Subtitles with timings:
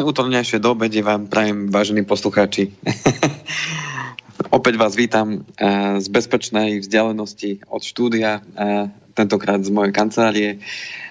[0.00, 2.72] Krásne útornejšie do obede vám prajem, vážení poslucháči.
[4.56, 5.44] Opäť vás vítam
[6.00, 8.40] z bezpečnej vzdialenosti od štúdia,
[9.12, 10.64] tentokrát z mojej kancelárie,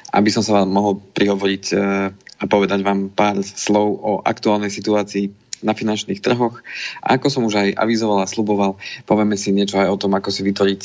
[0.09, 1.77] aby som sa vám mohol prihovoriť
[2.17, 6.57] a povedať vám pár slov o aktuálnej situácii na finančných trhoch.
[7.05, 10.33] A ako som už aj avizoval a sluboval, povieme si niečo aj o tom, ako
[10.33, 10.83] si vytvoriť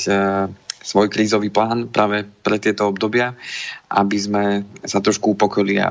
[0.84, 3.32] svoj krízový plán práve pre tieto obdobia,
[3.88, 4.44] aby sme
[4.84, 5.88] sa trošku upokojili a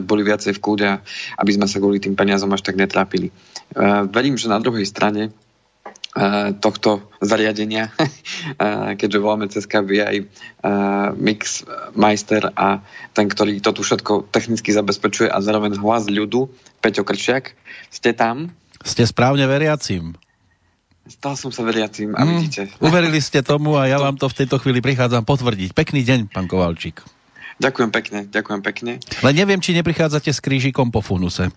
[0.00, 0.88] boli viacej v kúde,
[1.36, 3.28] aby sme sa kvôli tým peniazom až tak netrápili.
[4.08, 5.36] Verím, že na druhej strane
[6.58, 7.94] tohto zariadenia,
[9.00, 10.16] keďže voláme cez aj
[11.14, 11.62] Mix
[11.94, 12.82] Majster a
[13.14, 16.50] ten, ktorý to tu všetko technicky zabezpečuje a zároveň hlas ľudu,
[16.82, 17.54] Peťo Kršiak,
[17.94, 18.50] ste tam?
[18.82, 20.18] Ste správne veriacím.
[21.08, 22.60] Stal som sa veriacím a mm, vidíte.
[22.86, 25.72] Uverili ste tomu a ja vám to v tejto chvíli prichádzam potvrdiť.
[25.72, 27.00] Pekný deň, pán Kovalčík.
[27.60, 28.92] Ďakujem pekne, ďakujem pekne.
[29.20, 31.52] Len neviem, či neprichádzate s krížikom po funuse.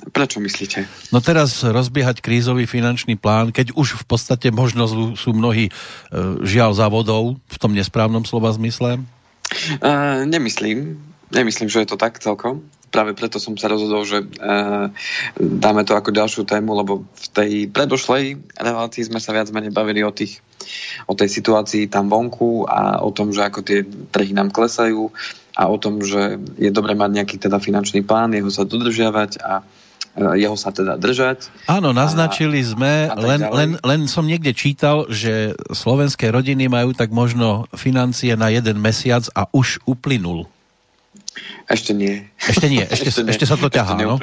[0.00, 0.88] Prečo myslíte?
[1.12, 5.72] No teraz rozbiehať krízový finančný plán, keď už v podstate možno sú mnohí e,
[6.44, 9.00] žiaľ za vodou, v tom nesprávnom slova zmysle?
[9.82, 10.96] Uh, nemyslím.
[11.28, 14.26] Nemyslím, že je to tak celkom práve preto som sa rozhodol, že e,
[15.38, 20.02] dáme to ako ďalšiu tému, lebo v tej predošlej relácii sme sa viac menej bavili
[20.02, 20.42] o, tých,
[21.06, 25.14] o tej situácii tam vonku a o tom, že ako tie trhy nám klesajú
[25.54, 29.62] a o tom, že je dobre mať nejaký teda finančný plán, jeho sa dodržiavať a
[29.62, 31.70] e, jeho sa teda držať.
[31.70, 36.90] Áno, naznačili a, sme, a len, len, len som niekde čítal, že slovenské rodiny majú
[36.90, 40.50] tak možno financie na jeden mesiac a už uplynul.
[41.70, 42.26] Ešte nie.
[42.38, 43.30] Ešte nie, ešte, ešte, nie.
[43.34, 44.18] ešte sa to ťahá, no?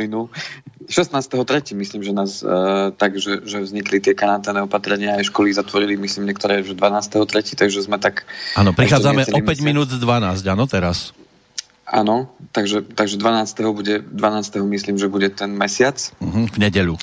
[0.88, 1.76] 16.3.
[1.76, 6.32] myslím, že nás uh, tak, že, že vznikli tie karanténne opatrenia aj školy zatvorili, myslím,
[6.32, 7.60] niektoré už 12.3.
[7.60, 8.24] takže sme tak...
[8.56, 9.68] Áno, prichádzame o 5 mesiac.
[9.68, 11.12] minút 12, áno, teraz.
[11.88, 13.76] Áno, takže, takže 12.
[13.76, 14.64] bude, 12.
[14.64, 15.96] myslím, že bude ten mesiac.
[16.20, 16.96] Uh-huh, v nedeľu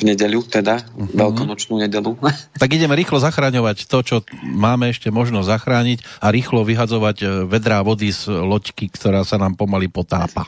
[0.00, 1.14] v nedeľu, teda uh-huh.
[1.16, 2.16] veľkonočnú nedeľu.
[2.60, 7.80] Tak ideme rýchlo zachraňovať to, čo máme ešte možno zachrániť a rýchlo vyhadzovať e, vedrá
[7.80, 10.44] vody z loďky, ktorá sa nám pomaly potápa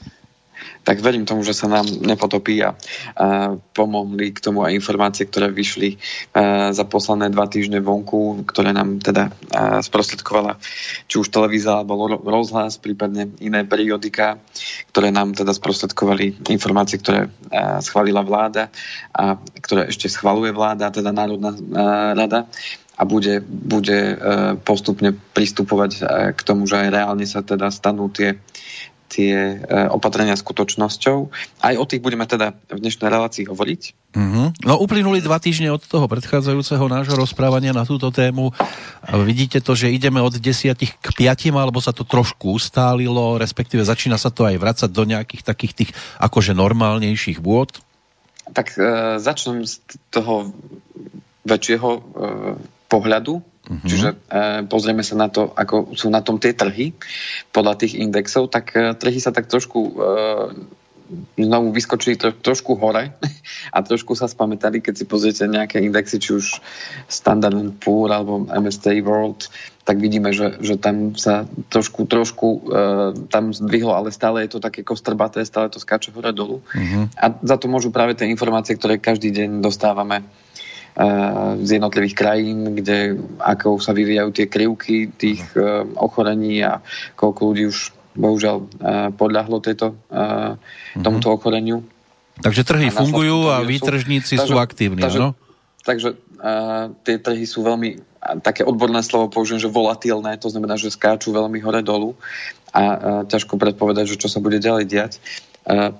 [0.82, 2.74] tak verím tomu, že sa nám nepotopí a,
[3.14, 5.96] a pomohli k tomu aj informácie, ktoré vyšli
[6.34, 10.58] a, za posledné dva týždne vonku, ktoré nám teda a, sprostredkovala
[11.06, 14.42] či už televízia alebo rozhlas, prípadne iné periodika,
[14.90, 18.68] ktoré nám teda sprostredkovali informácie, ktoré a, schválila vláda
[19.14, 21.58] a ktoré ešte schvaluje vláda, teda Národná a,
[22.18, 22.50] rada
[22.92, 24.20] a bude, bude
[24.68, 25.92] postupne pristupovať
[26.36, 28.36] k tomu, že aj reálne sa teda stanú tie
[29.12, 31.18] tie e, opatrenia skutočnosťou.
[31.60, 33.82] Aj o tých budeme teda v dnešnej relácii hovoriť.
[34.16, 34.64] Mm-hmm.
[34.64, 38.56] No uplynuli dva týždne od toho predchádzajúceho nášho rozprávania na túto tému.
[39.12, 44.16] Vidíte to, že ideme od desiatich k piatim, alebo sa to trošku ustálilo, respektíve začína
[44.16, 47.76] sa to aj vracať do nejakých takých tých akože normálnejších vôd?
[48.56, 50.56] Tak e, začnem z toho
[51.44, 52.00] väčšieho e,
[52.88, 53.86] pohľadu, Uh-huh.
[53.86, 54.16] Čiže e,
[54.66, 56.98] pozrieme sa na to, ako sú na tom tie trhy
[57.54, 59.92] podľa tých indexov, tak e, trhy sa tak trošku e,
[61.38, 63.14] znovu vyskočili tro, trošku hore
[63.76, 66.46] a trošku sa spamätali, keď si pozriete nejaké indexy, či už
[67.06, 69.46] Standard Poor alebo MSCI World,
[69.82, 72.60] tak vidíme, že, že tam sa trošku, trošku e,
[73.30, 76.62] tam zdvihlo, ale stále je to také kostrbaté, stále to skáče hore dolu.
[76.62, 77.10] Uh-huh.
[77.18, 80.22] A za to môžu práve tie informácie, ktoré každý deň dostávame
[81.62, 86.84] z jednotlivých krajín, kde ako sa vyvíjajú tie krivky tých uh, ochorení a
[87.16, 88.66] koľko ľudí už bohužiaľ uh,
[89.16, 90.60] podľahlo tejto, uh,
[91.00, 91.80] tomuto ochoreniu.
[92.44, 95.32] Takže trhy a fungujú a výtržníci sú aktívni, takže, no?
[95.80, 97.96] Takže uh, tie trhy sú veľmi,
[98.44, 102.20] také odborné slovo použijem, že volatilné, to znamená, že skáču veľmi hore-dolu
[102.68, 102.96] a uh,
[103.32, 105.12] ťažko predpovedať, že čo sa bude ďalej diať.
[105.64, 105.96] Uh,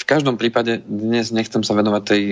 [0.00, 2.22] v každom prípade dnes nechcem sa venovať tej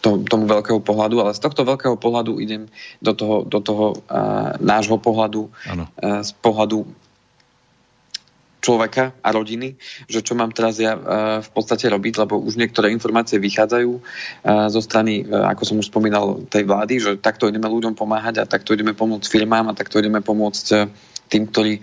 [0.00, 2.66] to, tomu veľkého pohľadu, ale z tohto veľkého pohľadu idem
[3.04, 6.88] do toho, do toho uh, nášho pohľadu, uh, z pohľadu
[8.60, 10.92] človeka a rodiny, že čo mám teraz ja
[11.40, 13.92] v podstate robiť, lebo už niektoré informácie vychádzajú
[14.68, 18.76] zo strany, ako som už spomínal, tej vlády, že takto ideme ľuďom pomáhať a takto
[18.76, 20.92] ideme pomôcť firmám a takto ideme pomôcť
[21.32, 21.80] tým, ktorí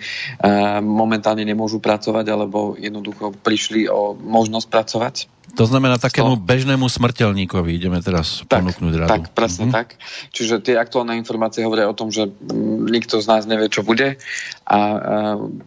[0.85, 5.15] momentálne nemôžu pracovať alebo jednoducho prišli o možnosť pracovať.
[5.57, 6.44] To znamená takému to...
[6.45, 9.09] bežnému smrteľníkovi ideme teraz tak, ponúknuť radu.
[9.09, 9.77] Tak, presne mm-hmm.
[9.77, 9.98] tak.
[10.30, 14.21] Čiže tie aktuálne informácie hovoria o tom, že mm, nikto z nás nevie, čo bude
[14.69, 14.77] a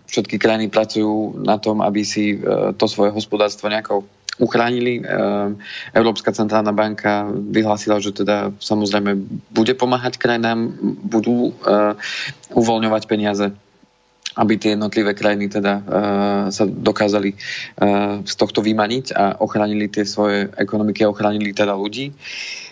[0.06, 4.06] všetky krajiny pracujú na tom, aby si e, to svoje hospodárstvo nejako
[4.38, 5.00] uchránili.
[5.00, 5.02] E,
[5.92, 9.18] Európska centrálna banka vyhlásila, že teda samozrejme
[9.50, 10.70] bude pomáhať krajinám,
[11.02, 11.52] budú e,
[12.54, 13.50] uvoľňovať peniaze
[14.40, 15.84] aby tie jednotlivé krajiny teda uh,
[16.48, 22.16] sa dokázali uh, z tohto vymaniť a ochránili tie svoje ekonomiky a ochránili teda ľudí.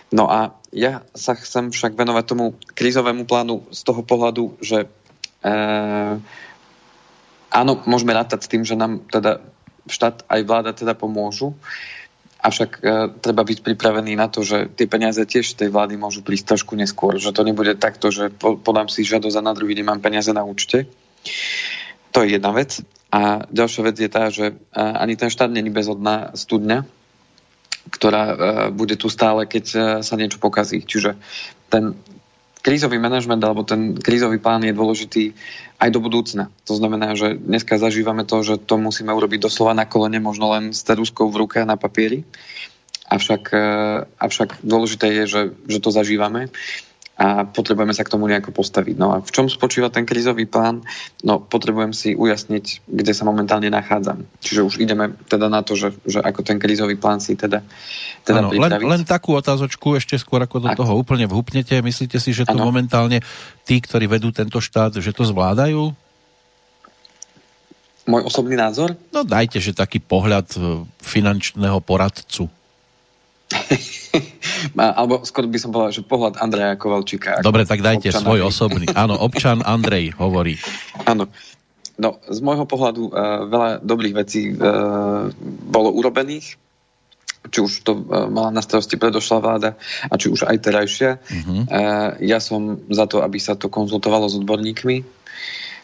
[0.09, 4.89] No a ja sa chcem však venovať tomu krízovému plánu z toho pohľadu, že
[5.45, 6.17] uh,
[7.53, 9.37] áno, môžeme rátať s tým, že nám teda
[9.85, 11.53] štát aj vláda teda pomôžu,
[12.41, 16.57] avšak uh, treba byť pripravený na to, že tie peniaze tiež tej vlády môžu prísť
[16.57, 20.01] trošku neskôr, že to nebude takto, že podám si žiadosť a na druhý deň mám
[20.01, 20.89] peniaze na účte.
[22.11, 22.81] To je jedna vec.
[23.09, 26.85] A ďalšia vec je tá, že ani ten štát není bezodná studňa,
[27.89, 28.23] ktorá
[28.69, 29.65] bude tu stále, keď
[30.05, 30.85] sa niečo pokazí.
[30.85, 31.17] Čiže
[31.73, 31.97] ten
[32.61, 35.33] krízový manažment alebo ten krízový plán je dôležitý
[35.79, 36.53] aj do budúcna.
[36.69, 40.75] To znamená, že dneska zažívame to, že to musíme urobiť doslova na kolene, možno len
[40.75, 42.27] s teruskou v ruke na papieri.
[43.09, 43.43] Avšak,
[44.21, 46.53] avšak dôležité je, že, že to zažívame
[47.19, 48.95] a potrebujeme sa k tomu nejako postaviť.
[48.95, 50.87] No a v čom spočíva ten krizový plán?
[51.19, 54.23] No potrebujem si ujasniť, kde sa momentálne nachádzam.
[54.39, 57.59] Čiže už ideme teda na to, že, že ako ten krizový plán si teda,
[58.23, 60.79] teda ano, len, len takú otázočku ešte skôr, ako do ako?
[60.79, 61.83] toho úplne vhupnete.
[61.83, 62.71] Myslíte si, že to ano.
[62.71, 63.19] momentálne
[63.67, 65.91] tí, ktorí vedú tento štát, že to zvládajú?
[68.07, 68.95] Môj osobný názor?
[69.11, 72.47] No dajte, že taký pohľad e, finančného poradcu.
[74.77, 77.41] Alebo skôr by som povedal, že pohľad Andreja Kovalčíka.
[77.41, 78.23] Dobre, tak dajte občana.
[78.25, 78.85] svoj osobný.
[78.93, 80.59] Áno, občan Andrej hovorí.
[81.05, 81.29] Áno.
[81.99, 85.27] No, z môjho pohľadu uh, veľa dobrých vecí uh,
[85.67, 86.55] bolo urobených,
[87.51, 89.75] či už to uh, mala na starosti predošlá vláda
[90.07, 91.19] a či už aj terajšia.
[91.19, 91.67] Uh-huh.
[91.67, 95.18] Uh, ja som za to, aby sa to konzultovalo s odborníkmi,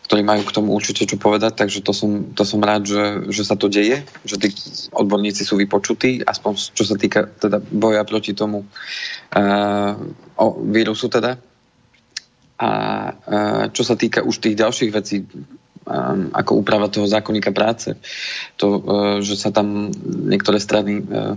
[0.06, 3.42] ktorí majú k tomu určite čo povedať, takže to som, to som rád, že, že
[3.42, 4.54] sa to deje, že tí
[4.94, 9.94] odborníci sú vypočutí, aspoň čo sa týka teda boja proti tomu uh,
[10.38, 11.42] o vírusu teda.
[12.62, 12.70] A
[13.12, 17.98] uh, čo sa týka už tých ďalších vecí, um, ako úprava toho zákonníka práce,
[18.62, 21.34] to, uh, že sa tam niektoré strany uh,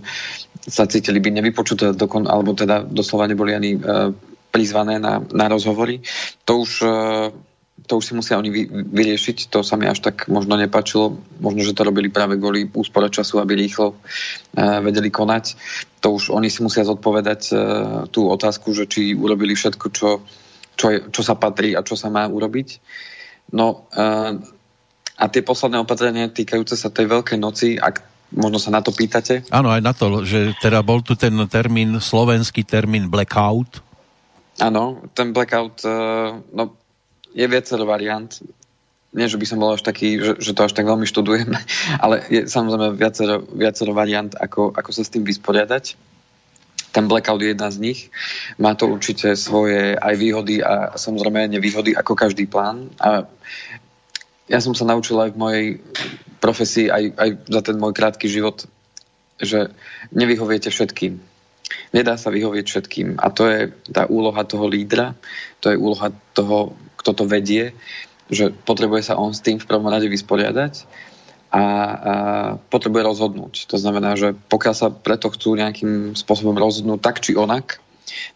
[0.68, 4.12] sa cítili byť nevypočuté, dokon, alebo teda doslova neboli ani uh,
[4.52, 6.04] prizvané na, na rozhovory,
[6.44, 7.32] to už uh,
[7.88, 11.64] to už si musia oni vy, vyriešiť, to sa mi až tak možno nepačilo, možno,
[11.64, 15.56] že to robili práve kvôli úspore času, aby rýchlo uh, vedeli konať.
[16.04, 17.58] To už oni si musia zodpovedať uh,
[18.12, 20.20] tú otázku, že či urobili všetko, čo,
[20.76, 22.68] čo, je, čo sa patrí a čo sa má urobiť.
[23.56, 24.36] No uh,
[25.18, 28.04] a tie posledné opatrenia týkajúce sa tej veľkej noci, ak
[28.36, 29.48] možno sa na to pýtate.
[29.48, 33.82] Áno, aj na to, že teda bol tu ten termín, slovenský termín blackout.
[34.62, 35.82] Áno, ten blackout,
[36.54, 36.77] no
[37.34, 38.30] je viacero variant.
[39.08, 41.48] Nie, že by som bol až taký, že, že to až tak veľmi študujem,
[42.04, 45.96] ale je samozrejme viacero, viacero variant, ako, ako sa s tým vysporiadať.
[46.88, 48.00] Ten blackout je jedna z nich.
[48.56, 52.88] Má to určite svoje aj výhody a samozrejme nevýhody, ako každý plán.
[52.96, 53.28] A
[54.48, 55.66] ja som sa naučil aj v mojej
[56.40, 58.64] profesii, aj, aj za ten môj krátky život,
[59.36, 59.68] že
[60.16, 61.20] nevyhoviete všetkým.
[61.92, 63.08] Nedá sa vyhovieť všetkým.
[63.20, 63.60] A to je
[63.92, 65.12] tá úloha toho lídra,
[65.60, 66.72] to je úloha toho
[67.08, 67.72] kto to vedie,
[68.28, 70.84] že potrebuje sa on s tým v prvom rade vysporiadať
[71.48, 71.64] a, a
[72.68, 73.64] potrebuje rozhodnúť.
[73.72, 77.80] To znamená, že pokiaľ sa preto chcú nejakým spôsobom rozhodnúť tak či onak,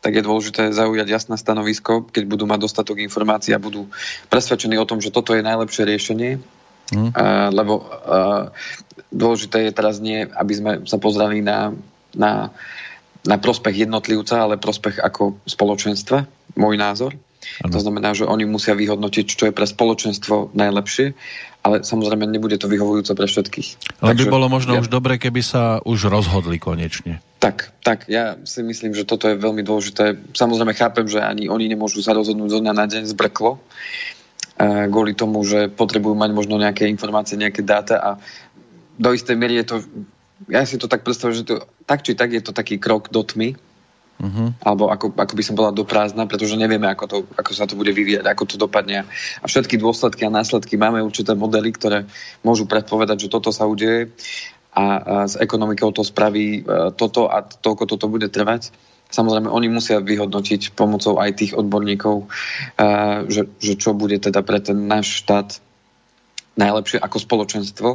[0.00, 3.92] tak je dôležité zaujať jasné stanovisko, keď budú mať dostatok informácií a budú
[4.32, 6.40] presvedčení o tom, že toto je najlepšie riešenie,
[6.96, 7.12] mm.
[7.12, 7.88] a, lebo a,
[9.12, 11.76] dôležité je teraz nie, aby sme sa pozreli na,
[12.16, 12.48] na,
[13.28, 16.24] na prospech jednotlivca, ale prospech ako spoločenstva,
[16.56, 17.12] môj názor.
[17.62, 17.72] Ano.
[17.74, 21.14] To znamená, že oni musia vyhodnotiť, čo je pre spoločenstvo najlepšie,
[21.62, 24.00] ale samozrejme nebude to vyhovujúce pre všetkých.
[24.02, 24.82] Ale by bolo možno ja...
[24.82, 27.22] už dobre, keby sa už rozhodli konečne.
[27.38, 30.34] Tak, tak, ja si myslím, že toto je veľmi dôležité.
[30.34, 33.58] Samozrejme chápem, že ani oni nemôžu sa rozhodnúť zo dňa na deň zbrklo,
[34.90, 38.10] kvôli tomu, že potrebujú mať možno nejaké informácie, nejaké dáta a
[38.94, 39.76] do istej miery je to,
[40.52, 41.54] ja si to tak predstavujem, že to,
[41.88, 43.58] tak či tak je to taký krok do tmy,
[44.22, 44.54] Uh-huh.
[44.62, 47.74] Alebo ako, ako by som bola do prázdna, pretože nevieme, ako, to, ako sa to
[47.74, 49.02] bude vyvíjať, ako to dopadne.
[49.42, 52.06] A všetky dôsledky a následky máme určité modely, ktoré
[52.46, 54.14] môžu predpovedať, že toto sa udeje
[54.70, 54.84] a, a
[55.26, 58.70] s ekonomikou to spraví uh, toto a toľko toto bude trvať.
[59.12, 64.62] Samozrejme, oni musia vyhodnotiť pomocou aj tých odborníkov, uh, že, že čo bude teda pre
[64.62, 65.58] ten náš štát
[66.56, 67.88] najlepšie ako spoločenstvo.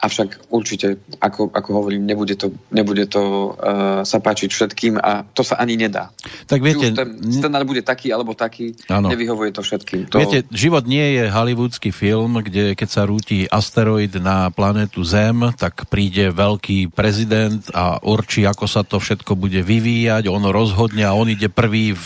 [0.00, 5.44] Avšak určite, ako, ako hovorím, nebude to, nebude to uh, sa páčiť všetkým a to
[5.44, 6.08] sa ani nedá.
[6.48, 6.96] Tak viete...
[6.96, 9.12] ten scenár bude taký alebo taký, ano.
[9.12, 10.08] nevyhovuje to všetkým.
[10.08, 10.24] To...
[10.24, 15.84] Viete, život nie je hollywoodsky film, kde keď sa rúti asteroid na planetu Zem, tak
[15.92, 21.28] príde veľký prezident a určí, ako sa to všetko bude vyvíjať, on rozhodne a on
[21.28, 22.04] ide prvý v,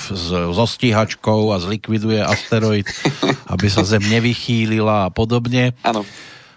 [0.50, 2.90] so stíhačkou a zlikviduje asteroid,
[3.54, 5.78] aby sa Zem nevychýlila a podobne.
[5.86, 6.02] Áno.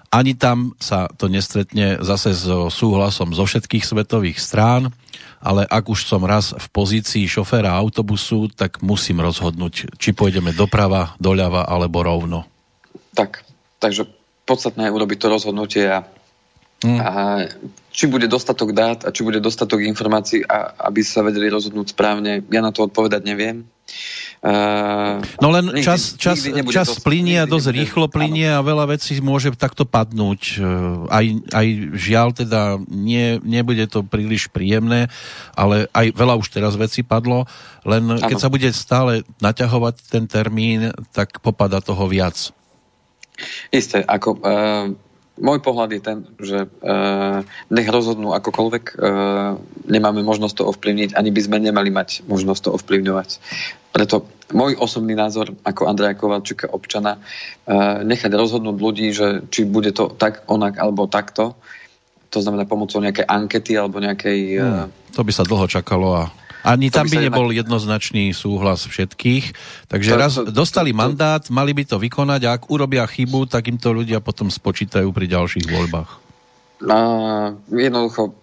[0.08, 4.96] Ani tam sa to nestretne zase so súhlasom zo všetkých svetových strán,
[5.44, 11.14] ale ak už som raz v pozícii šoféra autobusu, tak musím rozhodnúť, či pôjdeme doprava,
[11.22, 12.40] doľava alebo rovno.
[13.14, 13.44] Tak,
[13.78, 14.08] takže
[14.48, 16.08] podstatné je urobiť to rozhodnutie a,
[16.82, 17.00] mm.
[17.04, 17.12] a
[17.92, 22.48] či bude dostatok dát a či bude dostatok informácií, a, aby sa vedeli rozhodnúť správne,
[22.48, 23.68] ja na to odpovedať neviem.
[24.48, 26.40] Uh, no len nikdy, čas, čas,
[26.72, 30.64] čas to, plinie a dosť rýchlo plinie a veľa vecí môže takto padnúť.
[31.12, 31.68] Aj, aj
[32.00, 35.12] žiaľ teda nie, nebude to príliš príjemné,
[35.52, 37.44] ale aj veľa už teraz vecí padlo,
[37.84, 38.24] len ano.
[38.24, 42.56] keď sa bude stále naťahovať ten termín, tak popada toho viac.
[43.76, 44.96] Isté, ako uh,
[45.38, 51.30] môj pohľad je ten, že uh, nech rozhodnú akokoľvek, uh, nemáme možnosť to ovplyvniť, ani
[51.30, 53.30] by sme nemali mať možnosť to ovplyvňovať.
[53.94, 59.94] Preto môj osobný názor ako Andreja Kovalčíka občana, uh, nechať rozhodnúť ľudí, že či bude
[59.94, 61.58] to tak, onak alebo takto,
[62.28, 64.40] to znamená pomocou nejakej ankety alebo nejakej...
[64.60, 66.24] Uh, hmm, to by sa dlho čakalo a
[66.68, 69.56] ani tam by nebol jednoznačný súhlas všetkých.
[69.88, 73.96] Takže raz dostali mandát, mali by to vykonať a ak urobia chybu, tak im to
[73.96, 76.12] ľudia potom spočítajú pri ďalších voľbách.
[76.92, 76.98] A,
[77.72, 78.36] jednoducho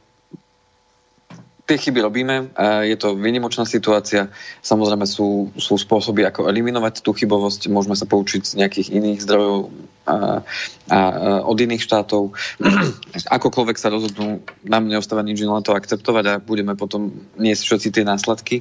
[1.65, 2.37] tie chyby robíme,
[2.85, 4.29] je to výnimočná situácia,
[4.61, 9.73] samozrejme sú, sú spôsoby, ako eliminovať tú chybovosť, môžeme sa poučiť z nejakých iných zdrojov
[10.05, 10.45] a,
[10.93, 10.99] a,
[11.41, 12.37] od iných štátov.
[13.41, 18.05] Akokoľvek sa rozhodnú, nám neostáva nič len to akceptovať a budeme potom niesť všetci tie
[18.05, 18.61] následky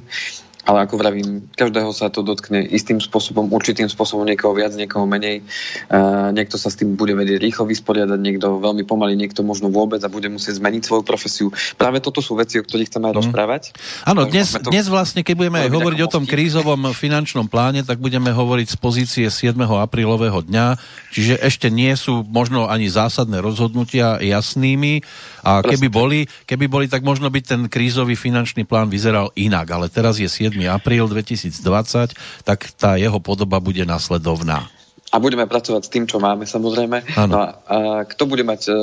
[0.64, 5.44] ale ako vravím, každého sa to dotkne istým spôsobom, určitým spôsobom, niekoho viac, niekoho menej.
[5.92, 10.00] Uh, niekto sa s tým bude vedieť rýchlo vysporiadať, niekto veľmi pomaly, niekto možno vôbec
[10.00, 11.52] a bude musieť zmeniť svoju profesiu.
[11.76, 13.20] Práve toto sú veci, o ktorých chceme aj mm.
[13.20, 13.62] rozprávať.
[14.08, 14.72] Áno, dnes, to...
[14.72, 18.76] dnes vlastne, keď budeme aj hovoriť o tom krízovom finančnom pláne, tak budeme hovoriť z
[18.80, 19.60] pozície 7.
[19.60, 20.80] aprílového dňa,
[21.12, 25.04] čiže ešte nie sú možno ani zásadné rozhodnutia jasnými
[25.44, 29.92] a keby boli, keby boli, tak možno by ten krízový finančný plán vyzeral inak, ale
[29.92, 30.53] teraz je 7.
[30.70, 32.14] apríl 2020,
[32.46, 34.70] tak tá jeho podoba bude nasledovná.
[35.14, 37.06] A budeme pracovať s tým, čo máme, samozrejme.
[37.30, 38.76] No a, a kto bude mať uh,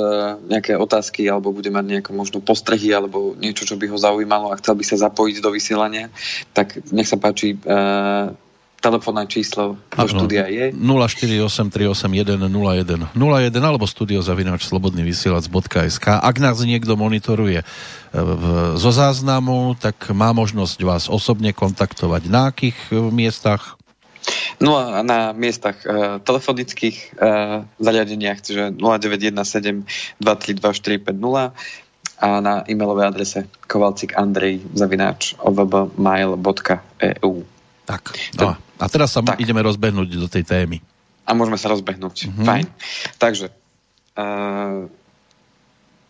[0.48, 4.56] nejaké otázky, alebo bude mať nejaké možno postrehy, alebo niečo, čo by ho zaujímalo a
[4.56, 6.08] chcel by sa zapojiť do vysielania,
[6.56, 8.32] tak nech sa páči, uh,
[8.82, 10.74] telefónne číslo do štúdia je.
[10.74, 13.14] 0483810101
[13.62, 17.66] alebo studiozavináč slobodnyvysielac.sk Ak nás niekto monitoruje e,
[18.74, 22.26] zo záznamu, tak má možnosť vás osobne kontaktovať.
[22.26, 23.78] Na akých e, miestach?
[24.62, 29.82] No a na miestach uh, telefonických uh, zariadeniach, čiže 0917
[30.22, 31.10] 232
[32.22, 37.34] a na e-mailovej adrese kovalcikandrej zavináč ovbmail.eu
[37.82, 39.38] Tak, no a teraz sa tak.
[39.38, 40.82] ideme rozbehnúť do tej témy.
[41.22, 42.26] A môžeme sa rozbehnúť.
[42.26, 42.46] Mm-hmm.
[42.46, 42.66] Fajn.
[43.22, 43.46] Takže
[44.18, 44.90] uh,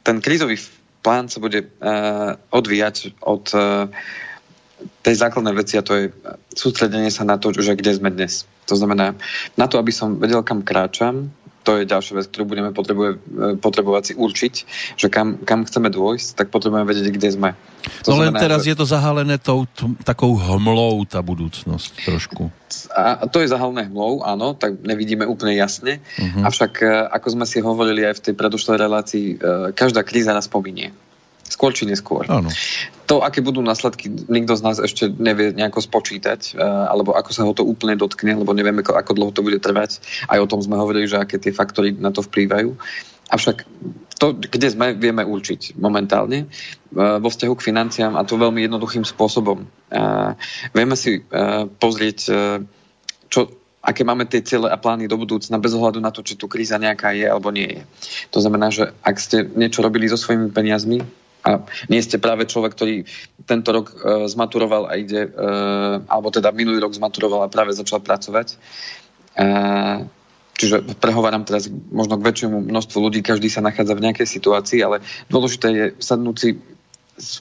[0.00, 0.57] ten krízový
[1.05, 3.93] plán sa bude uh, odvíjať od uh,
[5.05, 6.05] tej základnej veci a to je
[6.57, 8.49] sústredenie sa na to, že kde sme dnes.
[8.67, 9.14] To znamená,
[9.55, 11.31] na to, aby som vedel, kam kráčam,
[11.62, 13.11] to je ďalšia vec, ktorú budeme potrebuje,
[13.62, 14.54] potrebovať si určiť,
[14.99, 17.50] že kam, kam chceme dôjsť, tak potrebujeme vedieť, kde sme.
[18.07, 18.75] To no len teraz že...
[18.75, 22.50] je to zahalené tou, t- takou hmlou tá budúcnosť trošku.
[22.92, 26.02] A to je zahalené hmlou, áno, tak nevidíme úplne jasne.
[26.19, 26.49] Uh-huh.
[26.49, 29.37] Avšak, e, ako sme si hovorili aj v tej predošlej relácii, e,
[29.76, 30.90] každá kríza nás pominie.
[31.49, 32.25] Skôr či neskôr.
[32.30, 32.49] Áno.
[33.11, 37.44] To, aké budú následky, nikto z nás ešte nevie nejako spočítať, e, alebo ako sa
[37.44, 40.00] ho to úplne dotkne, lebo nevieme, ako, ako dlho to bude trvať.
[40.32, 42.72] Aj o tom sme hovorili, že aké tie faktory na to vplývajú.
[43.28, 43.68] Avšak
[44.16, 46.46] to, kde sme, vieme určiť momentálne e,
[46.96, 49.66] vo vzťahu k financiám a to veľmi jednoduchým spôsobom.
[49.92, 49.99] E,
[50.72, 51.20] vieme si
[51.76, 52.18] pozrieť,
[53.28, 53.40] čo,
[53.82, 56.78] aké máme tie ciele a plány do budúcna bez ohľadu na to, či tu kríza
[56.78, 57.82] nejaká je alebo nie je.
[58.30, 61.02] To znamená, že ak ste niečo robili so svojimi peniazmi,
[61.42, 62.94] a nie ste práve človek, ktorý
[63.46, 67.99] tento rok uh, zmaturoval a ide, uh, alebo teda minulý rok zmaturoval a práve začal
[67.99, 68.54] pracovať.
[69.34, 70.06] Uh,
[70.54, 75.02] čiže prehováram teraz možno k väčšiemu množstvu ľudí, každý sa nachádza v nejakej situácii, ale
[75.26, 76.50] dôležité je sadnúť si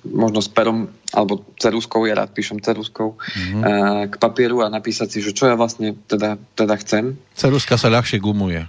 [0.03, 3.61] možno s perom alebo ceruskou, ja rád píšem ceruskou, mm-hmm.
[3.61, 7.15] uh, k papieru a napísať si, že čo ja vlastne teda, teda chcem.
[7.37, 8.65] Ceruska sa ľahšie gumuje.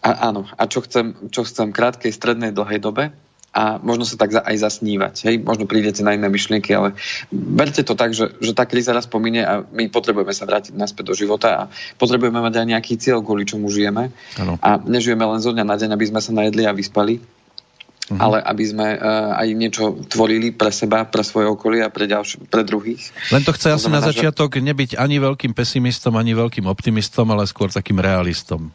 [0.00, 3.12] A, áno, a čo chcem, čo chcem krátkej, strednej, dlhej dobe,
[3.50, 5.14] a možno sa tak aj zasnívať.
[5.26, 5.34] Hej?
[5.42, 6.94] Možno prídete na iné myšlienky, ale
[7.34, 11.10] berte to tak, že, že tá kríza raz pomine a my potrebujeme sa vrátiť naspäť
[11.10, 11.62] do života a
[11.98, 14.14] potrebujeme mať aj nejaký cieľ, kvôli čomu žijeme.
[14.38, 14.54] Ano.
[14.62, 18.22] A nežijeme len zo dňa na deň, aby sme sa najedli a vyspali, uh-huh.
[18.22, 22.46] ale aby sme uh, aj niečo tvorili pre seba, pre svoje okolie a pre, ďalš-
[22.46, 23.10] pre druhých.
[23.34, 24.62] Len to chce to asi znamená, na začiatok že...
[24.62, 28.70] nebyť ani veľkým pesimistom, ani veľkým optimistom, ale skôr takým realistom.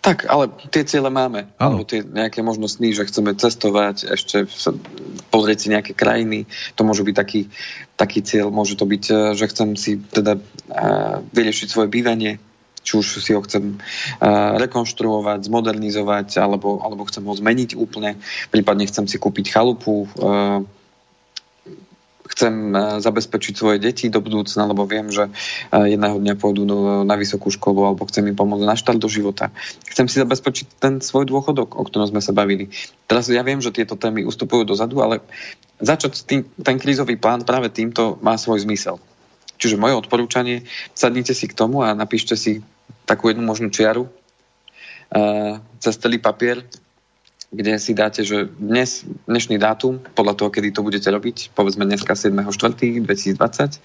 [0.00, 1.50] Tak, ale tie ciele máme.
[1.58, 4.46] Alebo tie nejaké možnosti, že chceme cestovať, ešte
[5.30, 6.46] pozrieť si nejaké krajiny.
[6.78, 7.50] To môže byť taký,
[7.98, 8.54] taký cieľ.
[8.54, 12.38] Môže to byť, eh, že chcem si teda uh, vyriešiť svoje bývanie,
[12.86, 18.22] či už si ho chcem uh, rekonštruovať, zmodernizovať, alebo, alebo chcem ho zmeniť úplne.
[18.54, 20.06] Prípadne chcem si kúpiť chalupu,
[22.36, 25.32] chcem e, zabezpečiť svoje deti do budúcna, lebo viem, že
[25.72, 26.68] e, jedného dňa pôjdu
[27.08, 29.48] na vysokú školu alebo chcem im pomôcť na štart do života.
[29.88, 32.68] Chcem si zabezpečiť ten svoj dôchodok, o ktorom sme sa bavili.
[33.08, 35.24] Teraz ja viem, že tieto témy ustupujú dozadu, ale
[35.80, 39.00] začať tým, ten krízový plán práve týmto má svoj zmysel.
[39.56, 42.60] Čiže moje odporúčanie, sadnite si k tomu a napíšte si
[43.08, 46.60] takú jednu možnú čiaru uh, cez celý papier,
[47.50, 52.18] kde si dáte, že dnes, dnešný dátum, podľa toho, kedy to budete robiť, povedzme dneska
[52.18, 53.80] 7.4.2020,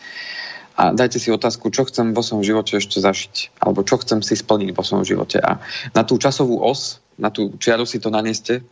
[0.72, 4.40] a dajte si otázku, čo chcem vo svojom živote ešte zažiť, alebo čo chcem si
[4.40, 5.38] splniť vo svojom živote.
[5.38, 5.60] A
[5.92, 8.64] na tú časovú os, na tú čiaru si to naneste,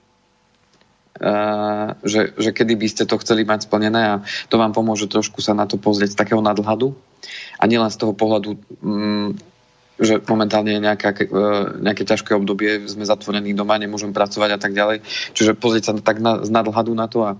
[2.04, 4.16] že, že kedy by ste to chceli mať splnené a
[4.48, 6.96] to vám pomôže trošku sa na to pozrieť z takého nadhľadu
[7.60, 9.36] a nielen z toho pohľadu um,
[10.00, 11.28] že momentálne je nejaká, e,
[11.84, 15.04] nejaké ťažké obdobie, sme zatvorení doma, nemôžem pracovať a tak ďalej.
[15.36, 17.32] Čiže pozrieť sa tak na, z nadhľadu na to a,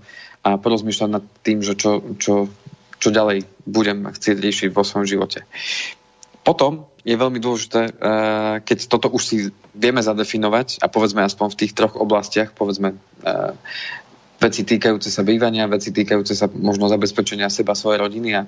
[0.44, 2.52] a porozmýšľať nad tým, že čo, čo,
[3.00, 5.48] čo ďalej budem chcieť riešiť vo svojom živote.
[6.44, 7.92] Potom je veľmi dôležité, e,
[8.60, 9.36] keď toto už si
[9.72, 12.96] vieme zadefinovať a povedzme aspoň v tých troch oblastiach, povedzme e,
[14.40, 18.42] veci týkajúce sa bývania, veci týkajúce sa možno zabezpečenia seba, svojej rodiny a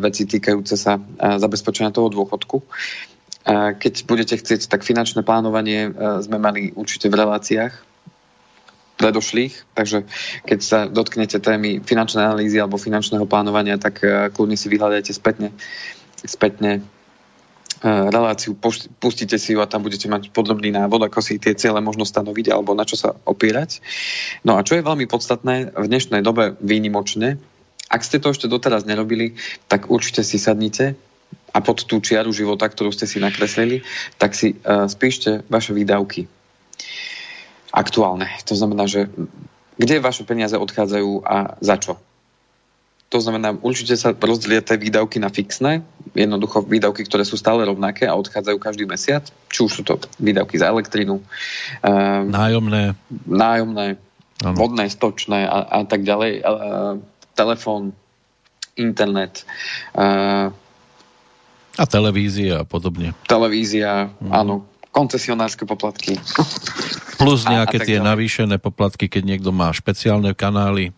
[0.00, 2.64] veci týkajúce sa zabezpečenia toho dôchodku.
[3.48, 7.74] Keď budete chcieť, tak finančné plánovanie e, sme mali určite v reláciách
[9.02, 10.06] predošlých, takže
[10.46, 15.50] keď sa dotknete témy finančnej analýzy alebo finančného plánovania, tak e, kľudne si vyhľadajte spätne,
[16.22, 16.80] spätne e,
[17.90, 18.54] reláciu,
[19.02, 22.54] pustite si ju a tam budete mať podrobný návod, ako si tie ciele možno stanoviť
[22.54, 23.82] alebo na čo sa opierať.
[24.46, 27.42] No a čo je veľmi podstatné v dnešnej dobe výnimočne,
[27.90, 29.34] ak ste to ešte doteraz nerobili,
[29.66, 30.94] tak určite si sadnite
[31.52, 33.84] a pod tú čiaru života, ktorú ste si nakreslili,
[34.16, 36.26] tak si uh, spíšte vaše výdavky
[37.72, 38.28] aktuálne.
[38.48, 39.08] To znamená, že
[39.76, 41.96] kde vaše peniaze odchádzajú a za čo.
[43.12, 45.84] To znamená, určite sa tie výdavky na fixné,
[46.16, 50.56] jednoducho výdavky, ktoré sú stále rovnaké a odchádzajú každý mesiac, či už sú to výdavky
[50.56, 52.96] za elektrinu, uh, nájomné,
[53.28, 54.00] nájomné
[54.42, 56.98] vodné, stočné a, a tak ďalej, uh,
[57.36, 57.92] telefón,
[58.80, 59.44] internet,
[59.92, 60.48] uh,
[61.76, 63.16] a televízia a podobne.
[63.24, 64.32] Televízia, mm.
[64.32, 64.68] áno.
[64.92, 66.20] Koncesionárske poplatky.
[67.20, 68.08] Plus nejaké a, a tie ďalej.
[68.12, 70.92] navýšené poplatky, keď niekto má špeciálne kanály.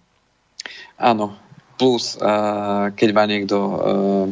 [0.99, 1.39] Áno.
[1.79, 4.27] Plus, uh, keď má niekto uh,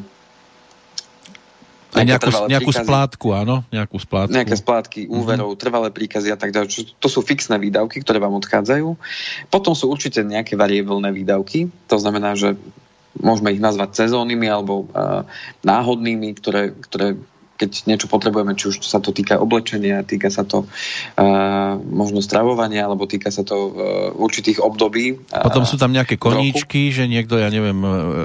[1.93, 3.69] a nejakú, nejakú splátku, áno?
[3.69, 4.33] Nejakú splátku.
[4.33, 5.11] Nejaké splátky, mhm.
[5.13, 5.63] úverov, mm-hmm.
[5.63, 6.97] trvalé príkazy a tak ďalej.
[6.97, 8.97] To sú fixné výdavky, ktoré vám odchádzajú.
[9.53, 11.69] Potom sú určite nejaké variabilné výdavky.
[11.93, 12.57] To znamená, že
[13.21, 15.29] môžeme ich nazvať sezónnymi alebo uh,
[15.67, 17.19] náhodnými, ktoré, ktoré
[17.53, 22.91] keď niečo potrebujeme, či už sa to týka oblečenia, týka sa to uh, možno stravovania,
[22.91, 23.71] alebo týka sa to uh,
[24.19, 25.23] určitých období.
[25.31, 26.97] Uh, Potom sú tam nejaké koníčky, roku.
[26.99, 27.79] že niekto, ja neviem,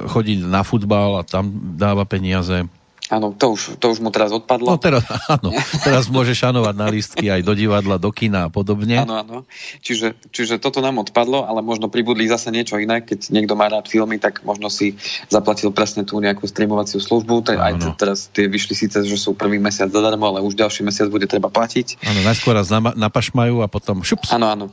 [0.10, 2.66] chodí na futbal a tam dáva peniaze.
[3.08, 4.68] Áno, to už, to už mu teraz odpadlo.
[4.68, 9.00] No teraz, áno, teraz môže šanovať na listky aj do divadla, do kina a podobne.
[9.00, 9.38] Áno, áno.
[9.80, 13.00] Čiže, čiže toto nám odpadlo, ale možno pribudli zase niečo iné.
[13.00, 15.00] Keď niekto má rád filmy, tak možno si
[15.32, 17.48] zaplatil presne tú nejakú streamovaciu službu.
[17.48, 21.08] Te, aj teraz tie vyšli síce, že sú prvý mesiac zadarmo, ale už ďalší mesiac
[21.08, 22.04] bude treba platiť.
[22.04, 24.36] Áno, najskôr raz napašmajú a potom šups.
[24.36, 24.66] Áno, áno.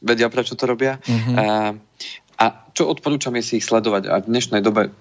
[0.00, 0.96] Vedia, prečo to robia.
[1.04, 1.36] Uh-huh.
[1.36, 1.44] A,
[2.40, 4.08] a čo odporúčam je si ich sledovať.
[4.08, 4.96] A v dnešnej dobe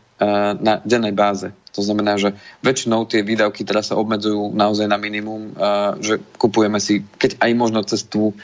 [0.59, 1.51] na dennej báze.
[1.73, 5.57] To znamená, že väčšinou tie výdavky teraz sa obmedzujú naozaj na minimum,
[5.99, 8.37] že kupujeme si, keď aj možno cez tú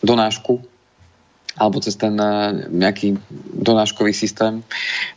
[0.00, 0.62] donášku,
[1.58, 2.14] alebo cez ten
[2.72, 3.20] nejaký
[3.60, 4.62] donáškový systém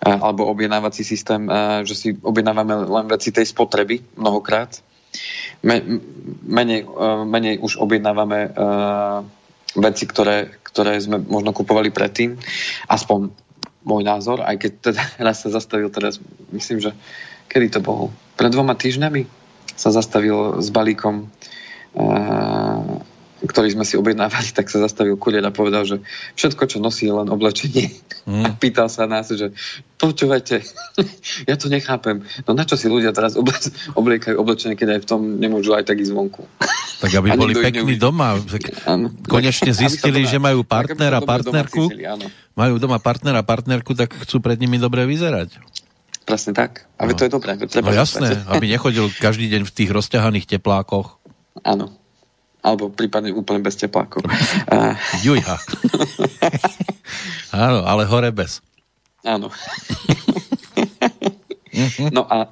[0.01, 1.45] alebo objednávací systém,
[1.87, 4.81] že si objednávame len veci tej spotreby mnohokrát.
[6.43, 6.89] Menej,
[7.29, 8.49] menej už objednávame
[9.77, 12.35] veci, ktoré, ktoré sme možno kupovali predtým,
[12.89, 13.29] aspoň
[13.83, 15.03] môj názor, aj keď teda
[15.39, 16.19] sa zastavil teraz,
[16.51, 16.91] myslím, že
[17.51, 18.09] kedy to bolo?
[18.39, 19.27] Pred dvoma týždňami
[19.77, 21.29] sa zastavil s balíkom
[23.43, 25.99] ktorý sme si objednávali, tak sa zastavil kurier a povedal, že
[26.39, 27.91] všetko, čo nosí, je len oblečenie.
[28.23, 28.43] Mm.
[28.47, 29.51] A pýtal sa nás, že
[29.99, 30.63] počúvajte,
[31.49, 32.23] ja to nechápem.
[32.47, 33.35] No na čo si ľudia teraz
[33.95, 36.47] obliekajú oblečenie, keď aj v tom nemôžu aj tak ísť zvonku?
[37.03, 38.39] Tak aby boli pekní doma.
[39.27, 41.91] Konečne zistili, že majú partnera, partnerku.
[42.55, 45.59] Majú doma partnera, partnerku, tak chcú pred nimi dobre vyzerať.
[46.23, 46.87] Presne tak.
[46.95, 47.11] A no.
[47.11, 47.59] to je dobré.
[47.67, 51.19] Treba no jasné, aby nechodil každý deň v tých rozťahaných teplákoch.
[51.67, 52.02] Áno.
[52.63, 54.23] Alebo prípadne úplne bez teplákov.
[55.25, 55.59] Jujha.
[57.51, 58.63] Áno, ale hore bez.
[59.27, 59.51] Áno.
[62.15, 62.47] no a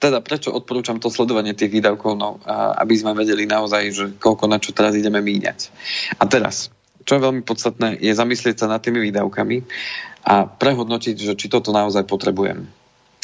[0.00, 2.40] teda prečo odporúčam to sledovanie tých výdavkov, no,
[2.80, 5.68] aby sme vedeli naozaj, že koľko na čo teraz ideme míňať.
[6.16, 6.72] A teraz,
[7.04, 9.60] čo je veľmi podstatné, je zamyslieť sa nad tými výdavkami
[10.24, 12.64] a prehodnotiť, že či toto naozaj potrebujem.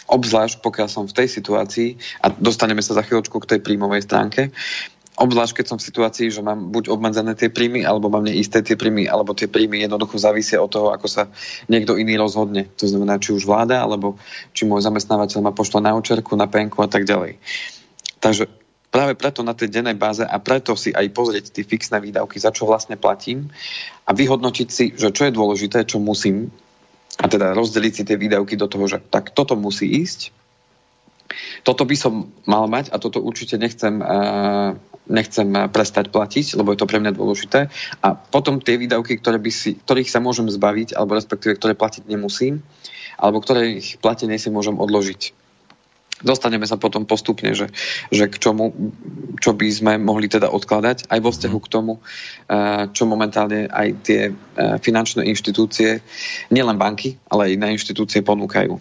[0.07, 1.89] Obzvlášť pokiaľ som v tej situácii,
[2.23, 4.55] a dostaneme sa za chvíľočku k tej príjmovej stránke,
[5.17, 8.77] Obzvlášť, keď som v situácii, že mám buď obmedzené tie príjmy, alebo mám neisté tie
[8.77, 11.33] príjmy, alebo tie príjmy jednoducho závisia od toho, ako sa
[11.73, 12.69] niekto iný rozhodne.
[12.77, 14.21] To znamená, či už vláda, alebo
[14.53, 17.41] či môj zamestnávateľ ma pošle na očerku, na penku a tak ďalej.
[18.21, 18.45] Takže
[18.93, 22.53] práve preto na tej dennej báze a preto si aj pozrieť tie fixné výdavky, za
[22.53, 23.49] čo vlastne platím
[24.05, 26.53] a vyhodnotiť si, že čo je dôležité, čo musím
[27.17, 30.33] a teda rozdeliť si tie výdavky do toho, že tak toto musí ísť,
[31.67, 36.79] toto by som mal mať a toto určite nechcem uh, nechcem prestať platiť, lebo je
[36.83, 37.71] to pre mňa dôležité.
[38.03, 42.11] A potom tie výdavky, ktoré by si, ktorých sa môžem zbaviť, alebo respektíve ktoré platiť
[42.11, 42.67] nemusím,
[43.17, 45.47] alebo ktoré ich platenie si môžem odložiť.
[46.17, 47.69] Dostaneme sa potom postupne, že,
[48.09, 48.73] že k čomu,
[49.37, 53.89] čo by sme mohli teda odkladať, aj vo vzťahu k tomu, eh, čo momentálne aj
[54.01, 56.01] tie eh, finančné inštitúcie,
[56.49, 58.81] nielen banky, ale aj iné inštitúcie ponúkajú.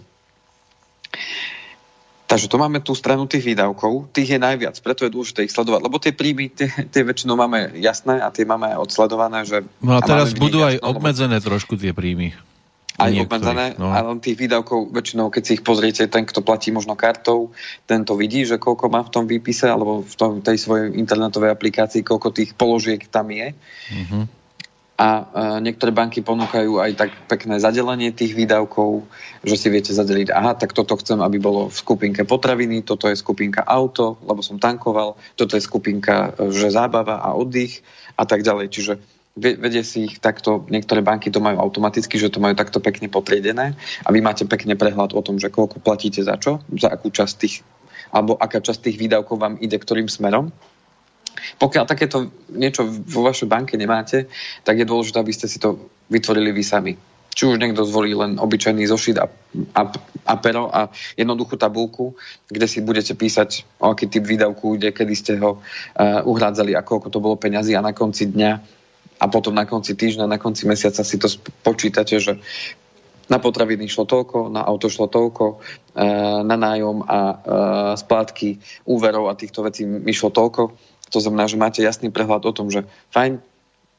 [2.35, 5.81] Takže to máme tú stranu tých výdavkov, tých je najviac, preto je dôležité ich sledovať,
[5.87, 9.47] lebo tie príjmy, tie, tie väčšinou máme jasné a tie máme odsledované.
[9.47, 11.47] Že, no a teraz a budú aj obmedzené lebo...
[11.55, 12.35] trošku tie príjmy.
[12.99, 13.91] Aj obmedzené, no.
[13.91, 17.55] ale tých výdavkov väčšinou, keď si ich pozriete, ten, kto platí možno kartou,
[17.87, 21.51] ten to vidí, že koľko má v tom výpise alebo v tom, tej svojej internetovej
[21.55, 23.55] aplikácii, koľko tých položiek tam je.
[23.95, 24.44] Mm-hmm
[24.95, 25.23] a e,
[25.59, 29.03] niektoré banky ponúkajú aj tak pekné zadelenie tých výdavkov,
[29.43, 33.19] že si viete zadeliť, aha, tak toto chcem, aby bolo v skupinke potraviny, toto je
[33.19, 37.83] skupinka auto, lebo som tankoval, toto je skupinka, e, že zábava a oddych
[38.15, 38.67] a tak ďalej.
[38.71, 38.93] Čiže
[39.35, 43.75] vedie si ich takto, niektoré banky to majú automaticky, že to majú takto pekne potriedené
[43.75, 47.33] a vy máte pekne prehľad o tom, že koľko platíte za čo, za akú časť
[47.35, 47.67] tých,
[48.15, 50.55] alebo aká časť tých výdavkov vám ide ktorým smerom
[51.61, 54.27] pokiaľ takéto niečo vo vašej banke nemáte,
[54.63, 56.93] tak je dôležité, aby ste si to vytvorili vy sami.
[57.35, 59.27] Či už niekto zvolí len obyčajný zošit a,
[59.75, 59.81] a,
[60.23, 60.87] a pero a
[61.19, 62.15] jednoduchú tabulku,
[62.47, 66.85] kde si budete písať, o aký typ výdavku ide, kedy ste ho uh, uhrádzali a
[66.87, 68.51] koľko to bolo peňazí a na konci dňa
[69.19, 71.27] a potom na konci týždňa, na konci mesiaca si to
[71.59, 72.39] počítate, že
[73.25, 75.45] na potraviny šlo toľko, na auto šlo toľko,
[75.97, 76.05] e,
[76.45, 77.35] na nájom a e,
[77.97, 78.49] splátky
[78.85, 80.77] úverov a týchto vecí mi šlo toľko
[81.15, 82.83] to znamená, že máte jasný prehľad o tom, že
[83.15, 83.39] fajn,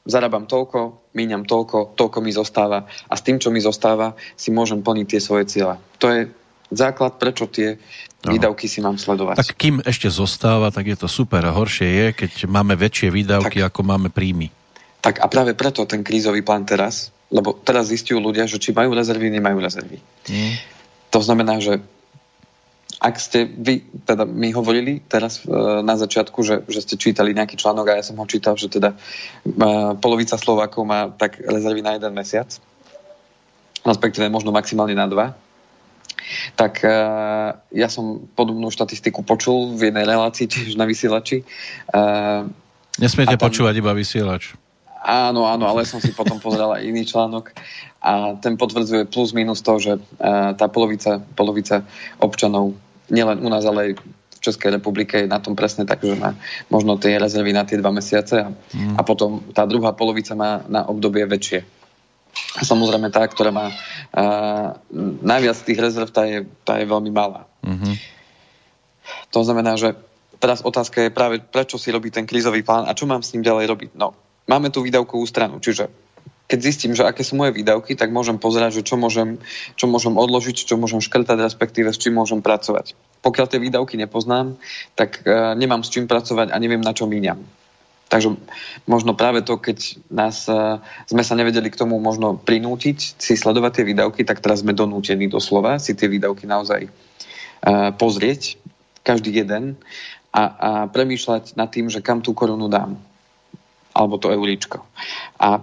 [0.04, 4.84] zarábam toľko, míňam toľko, toľko mi zostáva a s tým, čo mi zostáva, si môžem
[4.84, 5.80] plniť tie svoje ciele.
[6.04, 6.28] To je
[6.68, 7.80] základ, prečo tie
[8.22, 8.36] no.
[8.36, 9.40] výdavky si mám sledovať.
[9.40, 11.40] Tak kým ešte zostáva, tak je to super.
[11.40, 14.52] Horšie je, keď máme väčšie výdavky, tak, ako máme príjmy.
[15.00, 18.92] Tak a práve preto ten krízový plán teraz, lebo teraz zistujú ľudia, že či majú
[18.92, 19.98] rezervy, nemajú rezervy.
[20.28, 20.54] Mm.
[21.10, 21.82] To znamená, že
[22.96, 25.52] ak ste vy, teda mi hovorili teraz e,
[25.84, 28.96] na začiatku, že, že ste čítali nejaký článok a ja som ho čítal, že teda
[28.96, 28.96] e,
[30.00, 32.48] polovica Slovákov má tak rezervy na jeden mesiac,
[33.84, 35.36] respektíve možno maximálne na dva,
[36.56, 36.90] tak e,
[37.76, 41.44] ja som podobnú štatistiku počul v jednej relácii, tiež na vysielači.
[41.92, 42.04] E,
[42.96, 44.56] Nesmiete tam, počúvať iba vysielač.
[45.06, 47.54] Áno, áno, ale som si potom pozrel aj iný článok
[48.02, 50.00] a ten potvrdzuje plus minus to, že e,
[50.56, 51.84] tá polovica, polovica
[52.18, 52.74] občanov
[53.10, 56.36] nielen u nás, ale aj v Českej republike je na tom presne tak, že má
[56.68, 58.96] možno tie rezervy na tie dva mesiace a, mm.
[58.98, 61.64] a potom tá druhá polovica má na obdobie väčšie.
[62.56, 64.76] A samozrejme tá, ktorá má uh,
[65.24, 67.48] najviac tých rezerv, tá je, tá je veľmi malá.
[67.64, 67.94] Mm-hmm.
[69.32, 69.96] To znamená, že
[70.36, 73.40] teraz otázka je práve, prečo si robí ten krízový plán a čo mám s ním
[73.40, 73.90] ďalej robiť.
[73.96, 74.12] No,
[74.44, 75.88] máme tú výdavkovú stranu, čiže
[76.46, 79.42] keď zistím, že aké sú moje výdavky, tak môžem pozerať, že čo môžem,
[79.74, 82.94] čo môžem odložiť, čo môžem škrtať, respektíve s čím môžem pracovať.
[83.22, 84.54] Pokiaľ tie výdavky nepoznám,
[84.94, 87.42] tak uh, nemám s čím pracovať a neviem, na čo míňam.
[88.06, 88.38] Takže
[88.86, 90.78] možno práve to, keď nás, uh,
[91.10, 95.26] sme sa nevedeli k tomu možno prinútiť si sledovať tie výdavky, tak teraz sme donútení
[95.26, 98.62] doslova si tie výdavky naozaj uh, pozrieť,
[99.02, 99.74] každý jeden
[100.30, 102.98] a, a premýšľať nad tým, že kam tú korunu dám
[103.96, 104.84] alebo to euríčko.
[105.40, 105.60] A e,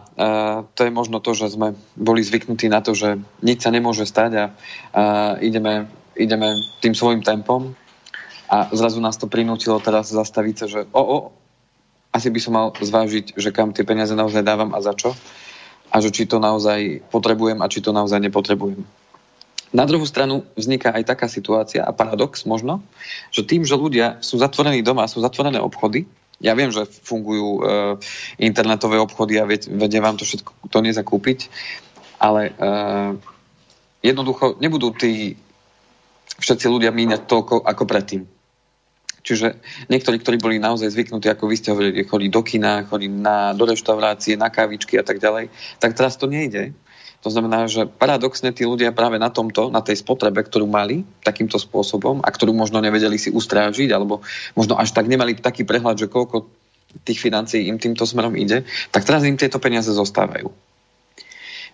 [0.74, 4.32] to je možno to, že sme boli zvyknutí na to, že nič sa nemôže stať
[4.34, 4.54] a e,
[5.46, 5.86] ideme,
[6.18, 7.78] ideme tým svojim tempom
[8.50, 11.18] a zrazu nás to prinútilo teraz zastaviť sa, že o, o,
[12.10, 15.14] asi by som mal zvážiť, že kam tie peniaze naozaj dávam a za čo
[15.94, 18.82] a že či to naozaj potrebujem a či to naozaj nepotrebujem.
[19.74, 22.82] Na druhú stranu vzniká aj taká situácia a paradox možno,
[23.34, 26.06] že tým, že ľudia sú zatvorení doma, sú zatvorené obchody,
[26.44, 27.62] ja viem, že fungujú e,
[28.44, 31.48] internetové obchody a vedia vám to všetko to nezakúpiť,
[32.20, 32.74] ale e,
[34.04, 35.40] jednoducho nebudú tí
[36.44, 38.28] všetci ľudia míňať toľko ako predtým.
[39.24, 43.56] Čiže niektorí, ktorí boli naozaj zvyknutí, ako vy ste hovorili, chodí do kina, chodí na,
[43.56, 45.48] do reštaurácie, na kávičky a tak ďalej,
[45.80, 46.76] tak teraz to nejde.
[47.24, 51.56] To znamená, že paradoxne tí ľudia práve na tomto, na tej spotrebe, ktorú mali takýmto
[51.56, 54.20] spôsobom a ktorú možno nevedeli si ustrážiť, alebo
[54.60, 56.52] možno až tak nemali taký prehľad, že koľko
[57.08, 60.52] tých financií im týmto smerom ide, tak teraz im tieto peniaze zostávajú.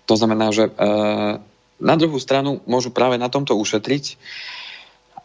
[0.05, 0.71] To znamená, že e,
[1.81, 4.15] na druhú stranu môžu práve na tomto ušetriť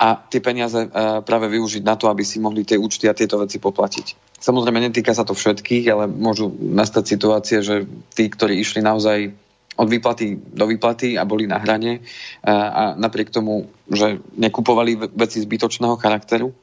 [0.01, 0.89] a tie peniaze e,
[1.23, 4.37] práve využiť na to, aby si mohli tie účty a tieto veci poplatiť.
[4.41, 9.44] Samozrejme, netýka sa to všetkých, ale môžu nastať situácie, že tí, ktorí išli naozaj
[9.75, 12.01] od výplaty do výplaty a boli na hrane
[12.47, 16.55] a napriek tomu, že nekupovali veci zbytočného charakteru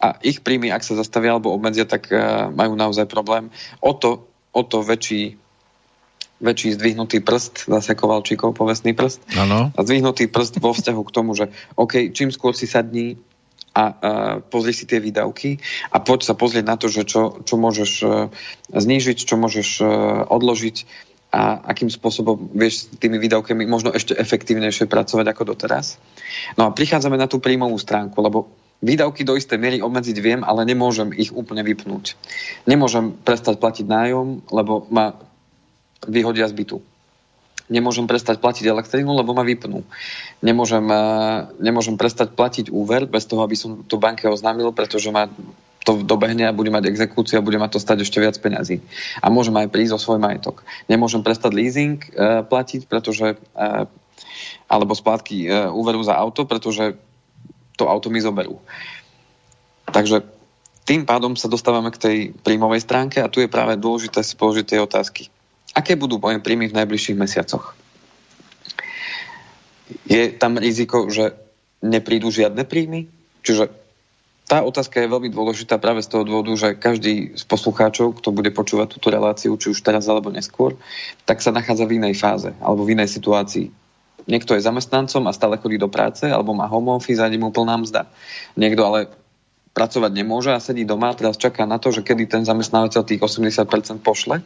[0.00, 2.12] a ich príjmy, ak sa zastavia alebo obmedzia, tak
[2.52, 3.48] majú naozaj problém.
[3.80, 5.40] O to, o to väčší
[6.36, 9.24] väčší zdvihnutý prst, zase Kovalčíkov povestný prst.
[9.40, 9.72] Ano.
[9.72, 11.48] A zdvihnutý prst vo vzťahu k tomu, že
[11.80, 13.16] OK, čím skôr si sadní
[13.76, 13.84] a, a
[14.40, 15.60] pozri si tie výdavky
[15.92, 18.32] a poď sa pozrieť na to, že čo, čo môžeš uh,
[18.72, 19.88] znížiť, čo môžeš uh,
[20.32, 20.76] odložiť
[21.34, 25.98] a akým spôsobom vieš s tými výdavkami možno ešte efektívnejšie pracovať ako doteraz.
[26.54, 28.46] No a prichádzame na tú príjmovú stránku, lebo
[28.80, 32.14] výdavky do istej miery obmedziť viem, ale nemôžem ich úplne vypnúť.
[32.64, 35.18] Nemôžem prestať platiť nájom, lebo ma
[36.06, 36.78] vyhodia z bytu.
[37.66, 39.82] Nemôžem prestať platiť elektrínu, lebo ma vypnú.
[40.38, 40.98] Nemôžem, eh,
[41.58, 45.26] nemôžem prestať platiť úver bez toho, aby som to banke oznámil, pretože ma
[45.86, 48.82] to dobehne a bude mať exekúciu a bude ma to stať ešte viac peňazí.
[49.22, 50.66] A môžem aj prísť o svoj majetok.
[50.90, 53.66] Nemôžem prestať leasing e, platiť, pretože e,
[54.66, 56.98] alebo splátky e, úveru za auto, pretože
[57.78, 58.58] to auto mi zoberú.
[59.86, 60.26] Takže
[60.82, 64.66] tým pádom sa dostávame k tej príjmovej stránke a tu je práve dôležité si položiť
[64.66, 65.30] tie otázky.
[65.70, 67.78] Aké budú moje príjmy v najbližších mesiacoch?
[70.10, 71.38] Je tam riziko, že
[71.78, 73.06] neprídu žiadne príjmy?
[73.46, 73.85] Čiže
[74.46, 78.54] tá otázka je veľmi dôležitá práve z toho dôvodu, že každý z poslucháčov, kto bude
[78.54, 80.78] počúvať túto reláciu, či už teraz alebo neskôr,
[81.26, 83.74] tak sa nachádza v inej fáze alebo v inej situácii.
[84.26, 87.78] Niekto je zamestnancom a stále chodí do práce, alebo má home office a mu plná
[87.78, 88.10] mzda.
[88.58, 89.00] Niekto ale
[89.70, 93.22] pracovať nemôže a sedí doma a teraz čaká na to, že kedy ten zamestnávateľ tých
[93.22, 94.42] 80% pošle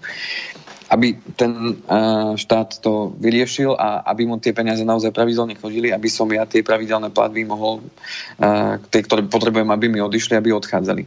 [0.91, 6.11] aby ten uh, štát to vyriešil a aby mu tie peniaze naozaj pravidelne chodili, aby
[6.11, 7.79] som ja tie pravidelné platby mohol,
[8.43, 11.07] uh, tie, ktoré potrebujem, aby mi odišli, aby odchádzali.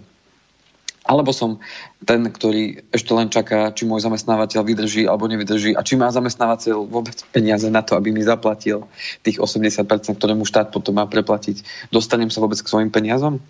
[1.04, 1.60] Alebo som
[2.08, 6.88] ten, ktorý ešte len čaká, či môj zamestnávateľ vydrží alebo nevydrží a či má zamestnávateľ
[6.88, 8.88] vôbec peniaze na to, aby mi zaplatil
[9.20, 9.84] tých 80%,
[10.16, 11.92] ktoré mu štát potom má preplatiť.
[11.92, 13.44] Dostanem sa vôbec k svojim peniazom?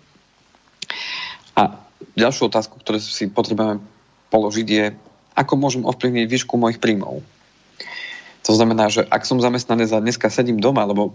[1.54, 1.78] A
[2.18, 3.78] ďalšiu otázku, ktorú si potrebujeme
[4.34, 4.84] položiť je,
[5.34, 7.20] ako môžem ovplyvniť výšku mojich príjmov.
[8.44, 11.10] To znamená, že ak som zamestnaný za dneska sedím doma, lebo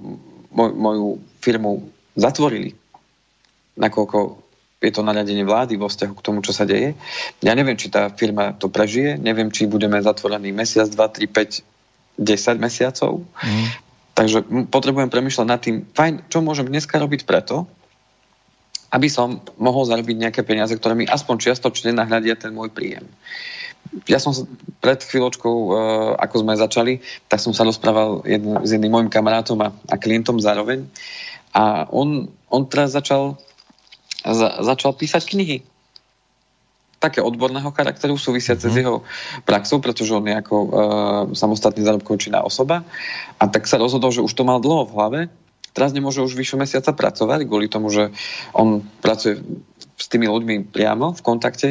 [0.50, 1.08] moj, moju
[1.40, 2.74] firmu zatvorili,
[3.78, 6.96] nakoľko je to nariadenie vlády vo vzťahu k tomu, čo sa deje.
[7.44, 11.28] Ja neviem, či tá firma to prežije, neviem, či budeme zatvorení mesiac, 2, 3,
[12.16, 13.28] 5, 10 mesiacov.
[13.44, 13.68] Mm.
[14.16, 14.40] Takže
[14.72, 17.68] potrebujem premyšľať nad tým, fajn, čo môžem dneska robiť preto,
[18.90, 23.06] aby som mohol zarobiť nejaké peniaze, ktoré mi aspoň čiastočne nahľadia ten môj príjem
[24.06, 24.34] ja som
[24.80, 25.74] pred chvíľočkou, uh,
[26.22, 26.94] ako sme začali,
[27.26, 30.86] tak som sa rozprával jedn, s jedným môjim kamarátom a, a klientom zároveň.
[31.52, 33.42] A on, on teraz začal,
[34.22, 35.58] za, začal písať knihy.
[37.00, 38.78] Také odborného charakteru súvisiace mm-hmm.
[38.78, 38.96] s jeho
[39.48, 40.70] praxou, pretože on je ako uh,
[41.34, 42.86] samostatný zárobkov činná osoba.
[43.42, 45.20] A tak sa rozhodol, že už to mal dlho v hlave.
[45.74, 48.14] Teraz nemôže už vyššie mesiaca pracovať, kvôli tomu, že
[48.54, 49.42] on pracuje
[49.98, 51.68] s tými ľuďmi priamo v kontakte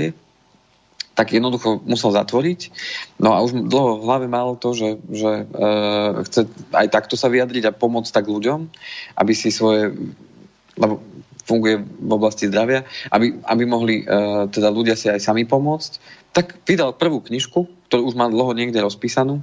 [1.18, 2.70] tak jednoducho musel zatvoriť.
[3.18, 5.66] No a už dlho v hlave mal to, že, že e,
[6.30, 8.70] chce aj takto sa vyjadriť a pomôcť tak ľuďom,
[9.18, 9.98] aby si svoje,
[10.78, 11.02] lebo
[11.42, 15.92] funguje v oblasti zdravia, aby, aby mohli e, teda ľudia si aj sami pomôcť,
[16.30, 19.42] tak vydal prvú knižku, ktorú už má dlho niekde rozpísanú,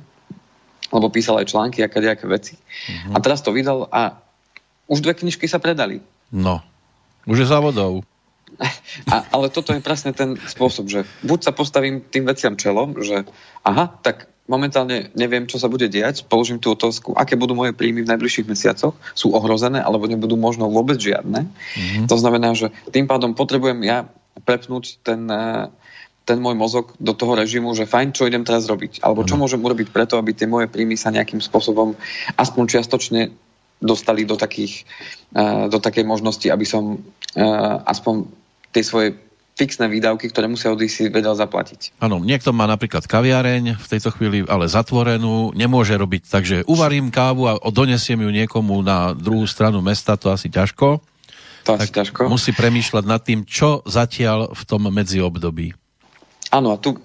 [0.95, 2.55] lebo písal aj články a kadejaké veci.
[2.55, 3.13] Mm-hmm.
[3.13, 4.23] A teraz to vydal a
[4.87, 5.99] už dve knižky sa predali.
[6.31, 6.63] No,
[7.27, 8.07] už je závodov
[9.11, 13.27] A, ale toto je presne ten spôsob, že buď sa postavím tým veciam čelom, že
[13.67, 18.05] aha, tak momentálne neviem, čo sa bude diať, položím tú otázku, aké budú moje príjmy
[18.05, 21.49] v najbližších mesiacoch, sú ohrozené, alebo nebudú možno vôbec žiadne.
[21.49, 22.05] Mm-hmm.
[22.05, 24.05] To znamená, že tým pádom potrebujem ja
[24.45, 25.65] prepnúť ten, eh,
[26.25, 29.61] ten môj mozog do toho režimu, že fajn, čo idem teraz robiť, alebo čo môžem
[29.61, 31.97] urobiť preto, aby tie moje príjmy sa nejakým spôsobom
[32.37, 33.33] aspoň čiastočne
[33.81, 34.85] dostali do, takých,
[35.33, 37.01] eh, do takej možnosti, aby som
[37.33, 37.41] eh,
[37.89, 38.44] aspoň
[38.75, 39.15] tie svoje
[39.55, 41.95] fixné výdavky, ktoré musia odísť si vedel zaplatiť.
[42.03, 47.47] Áno, niekto má napríklad kaviareň v tejto chvíli, ale zatvorenú, nemôže robiť, takže uvarím kávu
[47.47, 50.99] a donesiem ju niekomu na druhú stranu mesta, to asi ťažko.
[51.65, 52.27] To asi tak ťažko.
[52.27, 55.71] Musí premýšľať nad tým, čo zatiaľ v tom medziobdobí.
[56.51, 56.99] Áno, a tu,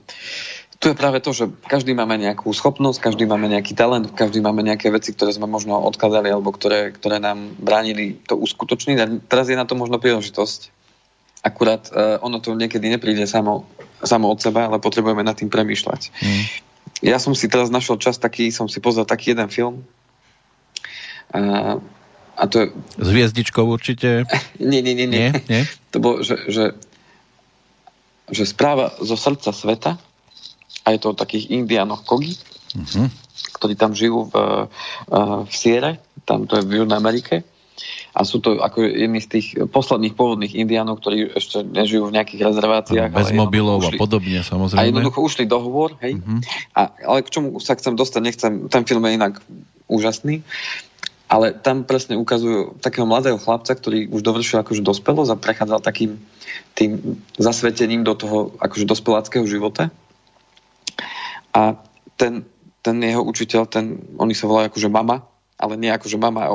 [0.82, 4.66] tu je práve to, že každý máme nejakú schopnosť, každý máme nejaký talent, každý máme
[4.66, 8.96] nejaké veci, ktoré sme možno odkladali alebo ktoré, ktoré nám bránili to uskutočniť.
[8.98, 10.79] A teraz je na to možno príležitosť
[11.40, 13.64] Akurát uh, ono to niekedy nepríde samo,
[14.04, 16.12] samo od seba, ale potrebujeme nad tým premýšľať.
[16.20, 16.44] Mm.
[17.00, 19.88] Ja som si teraz našiel čas taký, som si pozrel taký jeden film.
[21.32, 21.80] Uh,
[22.36, 22.66] a to je...
[23.00, 24.28] S hviezdičkou určite?
[24.60, 25.32] nie, nie, nie, nie.
[25.32, 25.62] nie, nie?
[25.92, 26.76] To bolo, že, že,
[28.28, 29.92] že správa zo srdca sveta
[30.84, 32.36] a je to o takých indiánoch Kogi,
[32.76, 33.06] mm-hmm.
[33.56, 37.48] ktorí tam žijú v, uh, v Siere, tam to je v Južnej Amerike
[38.14, 42.40] a sú to ako jedni z tých posledných pôvodných indiánov, ktorí ešte nežijú v nejakých
[42.50, 43.10] rezerváciách.
[43.14, 44.80] Bez mobilov ušli, a podobne, samozrejme.
[44.80, 46.18] A jednoducho ušli dohovor, hej.
[46.18, 46.40] Uh-huh.
[46.74, 49.40] A, ale k čomu sa chcem dostať, nechcem, ten film je inak
[49.86, 50.42] úžasný,
[51.30, 56.18] ale tam presne ukazujú takého mladého chlapca, ktorý už dovršil akože dospelosť a prechádzal takým
[56.74, 59.94] tým zasvetením do toho akože dospeláckého života.
[61.54, 61.78] A
[62.18, 62.42] ten,
[62.82, 65.22] ten jeho učiteľ, ten, oni sa volajú akože mama,
[65.54, 66.50] ale nie akože mama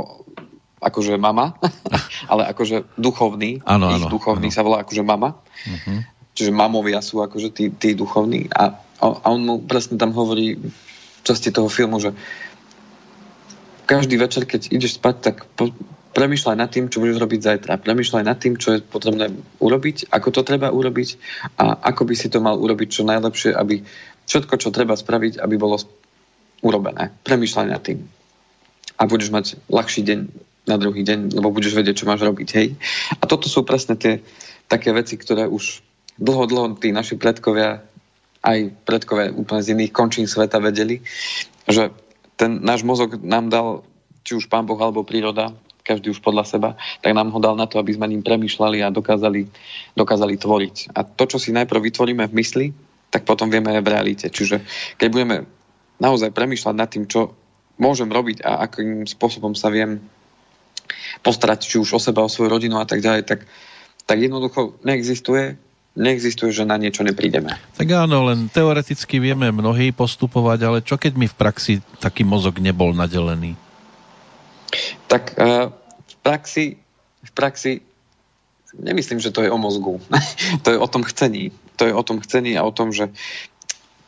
[0.85, 1.57] akože mama,
[2.31, 3.65] ale akože duchovný.
[3.65, 4.55] Áno, ich duchovný áno.
[4.55, 5.41] sa volá akože mama.
[5.65, 6.05] Uh-huh.
[6.37, 8.51] Čiže mamovia sú akože tí, tí duchovní.
[8.53, 12.13] A, a on mu presne tam hovorí v časti toho filmu, že
[13.85, 15.71] každý večer, keď ideš spať, tak po,
[16.15, 17.83] premyšľaj nad tým, čo budeš robiť zajtra.
[17.83, 21.09] Premyšľaj nad tým, čo je potrebné urobiť, ako to treba urobiť
[21.59, 23.83] a ako by si to mal urobiť čo najlepšie, aby
[24.25, 25.77] všetko, čo treba spraviť, aby bolo
[26.63, 27.11] urobené.
[27.21, 27.99] Premyšľaj nad tým.
[28.95, 30.19] A budeš mať ľahší deň
[30.65, 32.49] na druhý deň, lebo budeš vedieť, čo máš robiť.
[32.57, 32.67] Hej?
[33.21, 34.21] A toto sú presne tie
[34.65, 35.85] také veci, ktoré už
[36.17, 37.85] dlho, dlho tí naši predkovia,
[38.45, 41.01] aj predkovia úplne z iných končín sveta vedeli,
[41.65, 41.93] že
[42.37, 43.67] ten náš mozog nám dal,
[44.25, 45.53] či už pán Boh alebo príroda,
[45.85, 46.69] každý už podľa seba,
[47.05, 49.45] tak nám ho dal na to, aby sme ním premyšľali a dokázali,
[49.93, 50.97] dokázali tvoriť.
[50.97, 52.65] A to, čo si najprv vytvoríme v mysli,
[53.13, 54.25] tak potom vieme aj v realite.
[54.33, 54.65] Čiže
[54.97, 55.37] keď budeme
[56.01, 57.37] naozaj premyšľať nad tým, čo
[57.77, 60.01] môžem robiť a akým spôsobom sa viem
[61.21, 63.39] postarať či už o seba, o svoju rodinu a tak ďalej, tak,
[64.05, 65.57] tak jednoducho neexistuje
[65.95, 67.55] neexistuje, že na niečo neprídeme.
[67.79, 72.59] Tak áno, len teoreticky vieme mnohí postupovať, ale čo keď mi v praxi taký mozog
[72.59, 73.55] nebol nadelený?
[75.07, 75.71] Tak uh,
[76.03, 76.75] v praxi,
[77.23, 77.73] v praxi
[78.75, 80.03] nemyslím, že to je o mozgu.
[80.67, 81.55] to je o tom chcení.
[81.79, 83.07] To je o tom chcení a o tom, že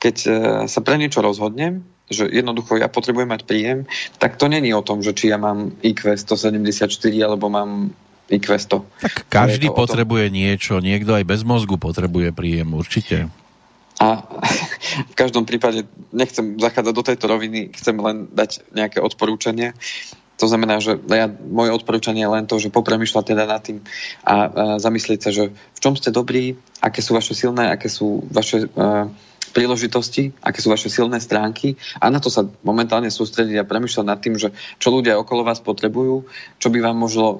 [0.03, 0.33] keď uh,
[0.67, 3.83] sa pre niečo rozhodnem, že jednoducho ja potrebujem mať príjem,
[4.15, 6.87] tak to není o tom, že či ja mám IQ 174
[7.19, 7.91] alebo mám
[8.31, 9.03] IQ 100.
[9.03, 10.35] Tak každý potrebuje tom...
[10.35, 13.27] niečo, niekto aj bez mozgu potrebuje príjem, určite.
[13.97, 14.23] A
[15.11, 19.73] v každom prípade nechcem zachádzať do tejto roviny, chcem len dať nejaké odporúčanie.
[20.37, 23.81] To znamená, že ja, moje odporúčanie je len to, že popremýšľať teda nad tým
[24.21, 24.37] a, a
[24.77, 29.09] zamyslieť sa, že v čom ste dobrí, aké sú vaše silné, aké sú vaše uh,
[29.57, 34.21] príležitosti, aké sú vaše silné stránky a na to sa momentálne sústrediť a premyšľať nad
[34.21, 36.29] tým, že čo ľudia okolo vás potrebujú,
[36.61, 37.37] čo by vám možno uh,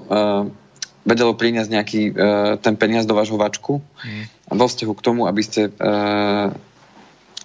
[1.05, 2.13] vedelo priniesť nejaký uh,
[2.57, 4.49] ten peniaz do vášho vačku mm.
[4.49, 6.49] vo vzťahu k tomu, aby ste uh,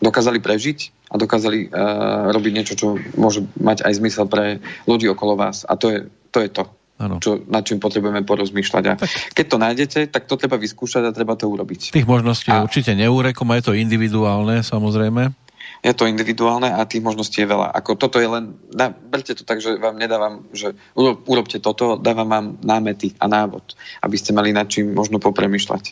[0.00, 5.36] dokázali prežiť a dokázali uh, robiť niečo, čo môže mať aj zmysel pre ľudí okolo
[5.36, 5.68] vás.
[5.68, 5.98] A to je
[6.32, 6.40] to.
[6.40, 6.81] Je to
[7.22, 8.84] čo, nad čím potrebujeme porozmýšľať.
[8.88, 9.08] A tak.
[9.34, 11.94] keď to nájdete, tak to treba vyskúšať a treba to urobiť.
[11.94, 12.62] Tých možností a...
[12.62, 15.34] určite neúrekom a je to individuálne, samozrejme.
[15.82, 17.74] Je to individuálne a tých možností je veľa.
[17.74, 20.78] Ako toto je len, na, berte to tak, že vám nedávam, že
[21.26, 25.84] urobte toto, dávam vám námety a návod, aby ste mali nad čím možno popremýšľať.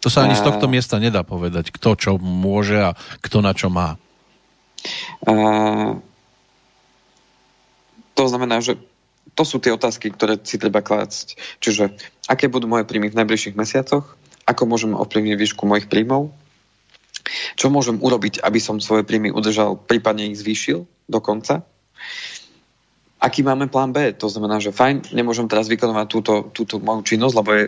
[0.00, 0.40] To sa ani a...
[0.40, 4.00] z tohto miesta nedá povedať, kto čo môže a kto na čo má.
[5.28, 5.32] A...
[8.16, 8.80] To znamená, že
[9.40, 11.40] to sú tie otázky, ktoré si treba klásť.
[11.64, 11.96] Čiže
[12.28, 14.04] aké budú moje príjmy v najbližších mesiacoch,
[14.44, 16.28] ako môžem ovplyvniť výšku mojich príjmov,
[17.56, 21.64] čo môžem urobiť, aby som svoje príjmy udržal, prípadne ich zvýšil dokonca.
[23.16, 24.12] Aký máme plán B?
[24.20, 27.64] To znamená, že fajn, nemôžem teraz vykonovať túto, túto moju činnosť, lebo je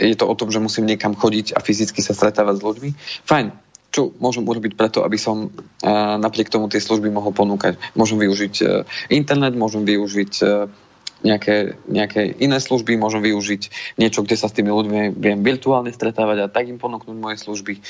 [0.00, 2.90] je to o tom, že musím niekam chodiť a fyzicky sa stretávať s ľuďmi.
[3.28, 3.46] Fajn,
[3.90, 5.50] čo môžem urobiť preto, aby som
[5.84, 7.76] a, napriek tomu tie služby mohol ponúkať.
[7.98, 10.89] Môžem využiť a, e, internet, môžem využiť a, e,
[11.20, 16.38] nejaké, nejaké iné služby, môžem využiť niečo, kde sa s tými ľuďmi viem virtuálne stretávať
[16.44, 17.80] a tak im ponúknuť moje služby.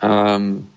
[0.00, 0.70] Um,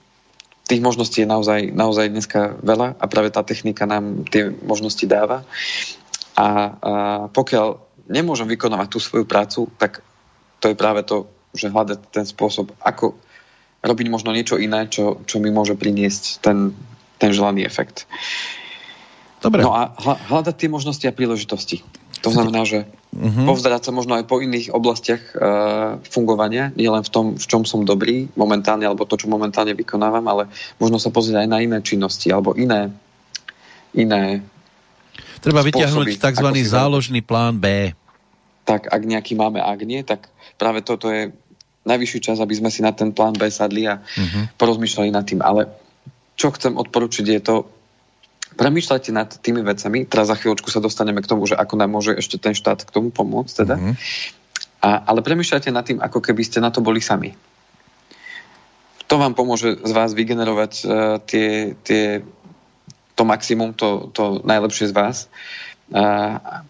[0.67, 5.45] tých možností je naozaj, naozaj dneska veľa a práve tá technika nám tie možnosti dáva.
[6.33, 6.47] A, a
[7.29, 7.77] pokiaľ
[8.09, 10.01] nemôžem vykonávať tú svoju prácu, tak
[10.63, 13.13] to je práve to, že hľadať ten spôsob, ako
[13.83, 16.71] robiť možno niečo iné, čo, čo mi môže priniesť ten,
[17.19, 18.07] ten želaný efekt.
[19.43, 19.59] Dobre.
[19.59, 21.83] No a hľadať tie možnosti a príležitosti.
[22.23, 23.43] To znamená, že uh-huh.
[23.43, 27.83] povzerať sa možno aj po iných oblastiach uh, fungovania, nielen v tom, v čom som
[27.83, 30.47] dobrý momentálne, alebo to, čo momentálne vykonávam, ale
[30.79, 32.95] možno sa pozrieť aj na iné činnosti, alebo iné,
[33.91, 34.39] iné
[35.43, 36.47] Treba vyťahnuť tzv.
[36.63, 37.91] záložný plán B.
[38.63, 41.35] Tak ak nejaký máme, ak nie, tak práve toto je
[41.83, 44.55] najvyšší čas, aby sme si na ten plán B sadli a uh-huh.
[44.55, 45.43] porozmýšľali nad tým.
[45.43, 45.67] Ale
[46.39, 47.55] čo chcem odporučiť je to,
[48.53, 52.13] premýšľajte nad tými vecami, teraz za chvíľočku sa dostaneme k tomu, že ako nám môže
[52.13, 53.75] ešte ten štát k tomu pomôcť, teda.
[53.77, 53.93] Uh-huh.
[54.83, 57.35] A, ale premýšľajte nad tým, ako keby ste na to boli sami.
[59.11, 60.87] To vám pomôže z vás vygenerovať uh,
[61.21, 62.25] tie, tie,
[63.13, 65.27] to maximum, to, to najlepšie z vás.
[65.27, 65.72] Uh,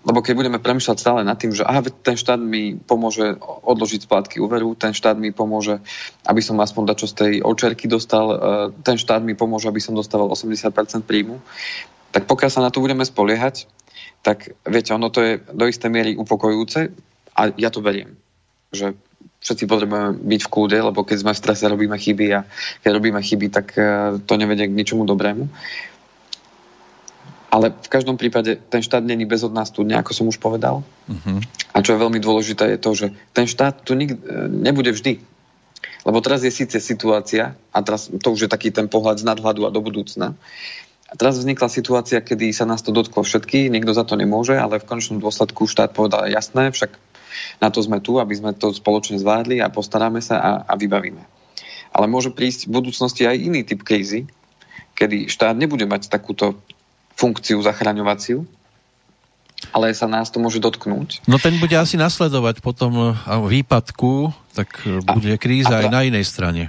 [0.04, 4.42] lebo keď budeme premýšľať stále nad tým, že aha, ten štát mi pomôže odložiť splátky
[4.42, 5.78] úveru, ten štát mi pomôže,
[6.26, 8.38] aby som aspoň dačo z tej očerky dostal, uh,
[8.82, 11.38] ten štát mi pomôže, aby som dostával 80% príjmu,
[12.10, 13.70] tak pokiaľ sa na to budeme spoliehať,
[14.26, 16.90] tak viete, ono to je do istej miery upokojujúce
[17.38, 18.18] a ja to beriem,
[18.74, 18.98] že
[19.46, 22.48] všetci potrebujeme byť v kúde, lebo keď sme v strese, robíme chyby a
[22.82, 25.46] keď robíme chyby, tak uh, to nevedie k ničomu dobrému.
[27.54, 30.82] Ale v každom prípade ten štát není bezodná studňa, ako som už povedal.
[31.06, 31.38] Uh-huh.
[31.70, 34.18] A čo je veľmi dôležité je to, že ten štát tu nik-
[34.50, 35.22] nebude vždy.
[36.04, 39.70] Lebo teraz je síce situácia, a teraz to už je taký ten pohľad z nadhľadu
[39.70, 40.34] a do budúcna,
[41.14, 44.82] a teraz vznikla situácia, kedy sa nás to dotklo všetky, nikto za to nemôže, ale
[44.82, 46.98] v konečnom dôsledku štát povedal jasné, však
[47.62, 51.22] na to sme tu, aby sme to spoločne zvládli a postaráme sa a, a vybavíme.
[51.94, 54.26] Ale môže prísť v budúcnosti aj iný typ krízy,
[54.98, 56.58] kedy štát nebude mať takúto
[57.16, 58.46] funkciu zachraňovaciu,
[59.72, 61.24] ale sa nás to môže dotknúť.
[61.30, 63.16] No ten bude asi nasledovať potom
[63.48, 66.68] výpadku, tak bude kríza a, aj na inej strane.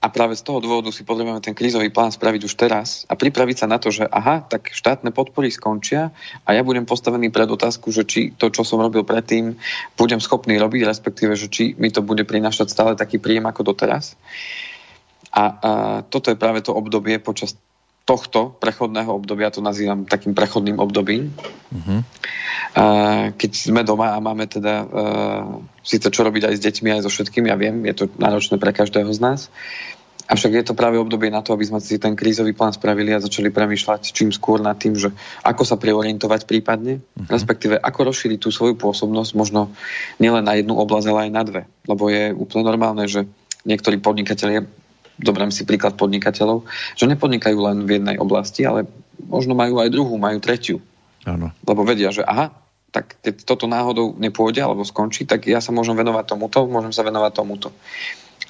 [0.00, 3.56] A práve z toho dôvodu si potrebujeme ten krízový plán spraviť už teraz a pripraviť
[3.60, 6.08] sa na to, že aha, tak štátne podpory skončia
[6.48, 9.60] a ja budem postavený pred otázku, že či to, čo som robil predtým,
[10.00, 14.16] budem schopný robiť, respektíve, že či mi to bude prinašať stále taký príjem ako doteraz.
[15.36, 15.42] A, a
[16.08, 17.52] toto je práve to obdobie počas
[18.10, 21.30] tohto prechodného obdobia, to nazývam takým prechodným obdobím,
[21.70, 22.02] uh-huh.
[23.38, 27.10] keď sme doma a máme teda uh, síce čo robiť aj s deťmi, aj so
[27.14, 29.40] všetkým, ja viem, je to náročné pre každého z nás,
[30.26, 33.22] avšak je to práve obdobie na to, aby sme si ten krízový plán spravili a
[33.22, 35.14] začali premýšľať čím skôr nad tým, že
[35.46, 37.30] ako sa preorientovať prípadne, uh-huh.
[37.30, 39.70] respektíve ako rozšíriť tú svoju pôsobnosť možno
[40.18, 41.62] nielen na jednu oblasť, ale aj na dve.
[41.86, 43.30] Lebo je úplne normálne, že
[43.62, 44.66] niektorí podnikatelia
[45.20, 46.64] Dobrám si príklad podnikateľov,
[46.96, 48.88] že nepodnikajú len v jednej oblasti, ale
[49.28, 50.80] možno majú aj druhú, majú tretiu.
[51.28, 51.52] Áno.
[51.68, 52.56] Lebo vedia, že aha,
[52.90, 57.06] tak keď toto náhodou nepôjde alebo skončí, tak ja sa môžem venovať tomuto, môžem sa
[57.06, 57.68] venovať tomuto.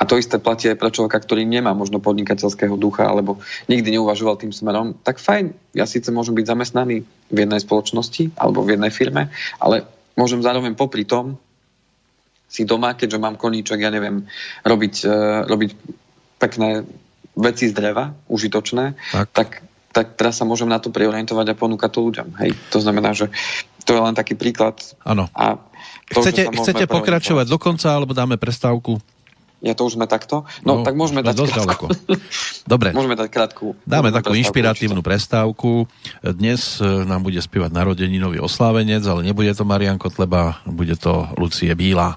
[0.00, 3.36] A to isté platí aj pre človeka, ktorý nemá možno podnikateľského ducha alebo
[3.68, 8.64] nikdy neuvažoval tým smerom, tak fajn, ja síce môžem byť zamestnaný v jednej spoločnosti alebo
[8.64, 9.28] v jednej firme,
[9.60, 9.84] ale
[10.16, 11.36] môžem zároveň popri tom
[12.48, 14.24] si doma, keďže mám koníček, ja neviem,
[14.64, 15.70] robiť, uh, robiť
[16.40, 16.88] pekné
[17.36, 19.48] veci z dreva, užitočné, tak, tak,
[19.92, 22.28] tak teraz sa môžem na to preorientovať a ponúkať to ľuďom.
[22.40, 22.50] Hej?
[22.74, 23.28] To znamená, že
[23.84, 24.80] to je len taký príklad.
[25.04, 25.28] Áno.
[26.08, 28.98] chcete chcete pokračovať do konca, alebo dáme prestávku?
[29.60, 30.48] Ja to už sme takto?
[30.64, 31.86] No, no tak môžeme dať dosť ďaleko.
[32.64, 32.88] Dobre.
[32.96, 33.76] Môžeme dať krátku.
[33.84, 35.84] Dáme takú inšpiratívnu prestávku.
[36.24, 41.76] Dnes e, nám bude spievať narodeninový oslávenec, ale nebude to Marian Kotleba, bude to Lucie
[41.76, 42.16] Bíla.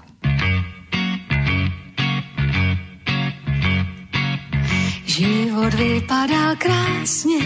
[5.14, 7.38] Život vypadá krásně,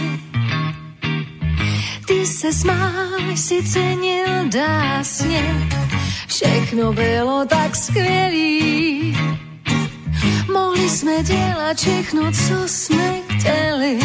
[2.07, 5.69] ty se smáš, si cenil dásně,
[6.27, 9.17] všechno bylo tak skvělý.
[10.53, 13.99] Mohli jsme dělat všechno, co jsme chtěli.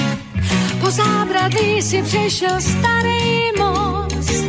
[0.80, 4.44] Po zábradlí si přešel starý most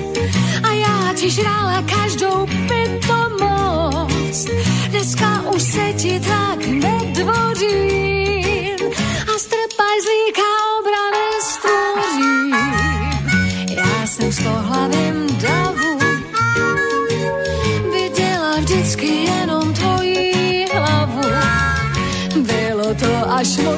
[0.63, 4.49] a já ti žrala každou pitomost.
[4.89, 7.94] Dneska už se ti tak nedvoří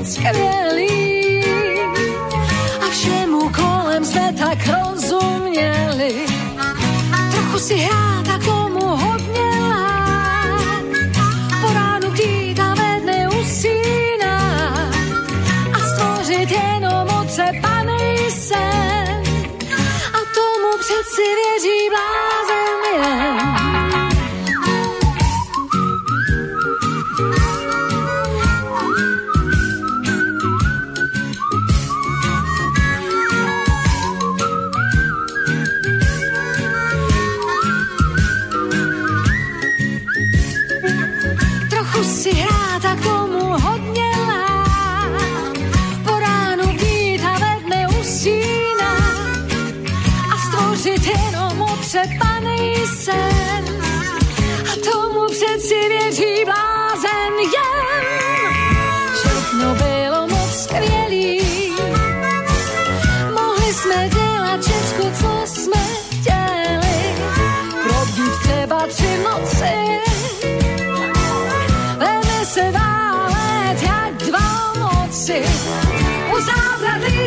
[0.08, 1.42] skvělý.
[2.82, 6.26] A všemu kolem jsme tak rozuměli.
[7.32, 8.38] Trochu si hrát a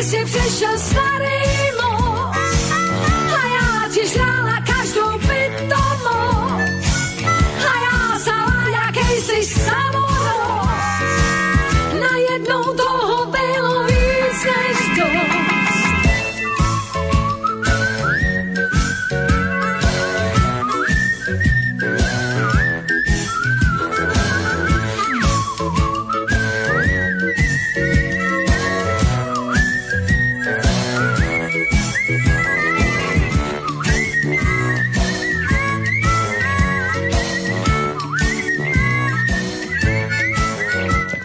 [0.01, 1.40] zábradlí si přišel starý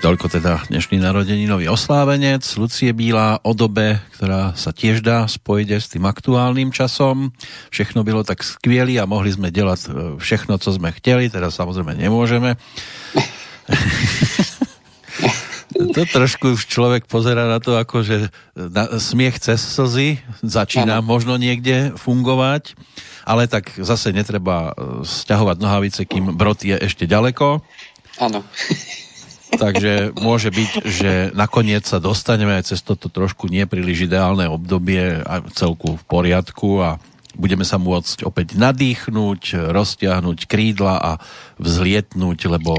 [0.07, 5.91] toľko teda dnešný narodeninový oslávenec Lucie Bílá o dobe, ktorá sa tiež dá spojiť s
[5.91, 7.35] tým aktuálnym časom.
[7.75, 9.89] Všechno bylo tak skvělé a mohli sme delať e,
[10.23, 12.55] všechno, co sme chteli, teda samozrejme nemôžeme.
[15.99, 21.09] to trošku už človek pozera na to, ako že na, smiech cez slzy začína ano.
[21.19, 22.79] možno niekde fungovať,
[23.27, 27.59] ale tak zase netreba e, sťahovať nohavice, kým brod je ešte ďaleko.
[28.23, 28.47] Áno.
[29.47, 35.41] Takže môže byť, že nakoniec sa dostaneme aj cez toto trošku nepríliš ideálne obdobie a
[35.55, 36.99] celku v poriadku a
[37.39, 41.13] budeme sa môcť opäť nadýchnuť, roztiahnuť krídla a
[41.63, 42.75] vzlietnúť, lebo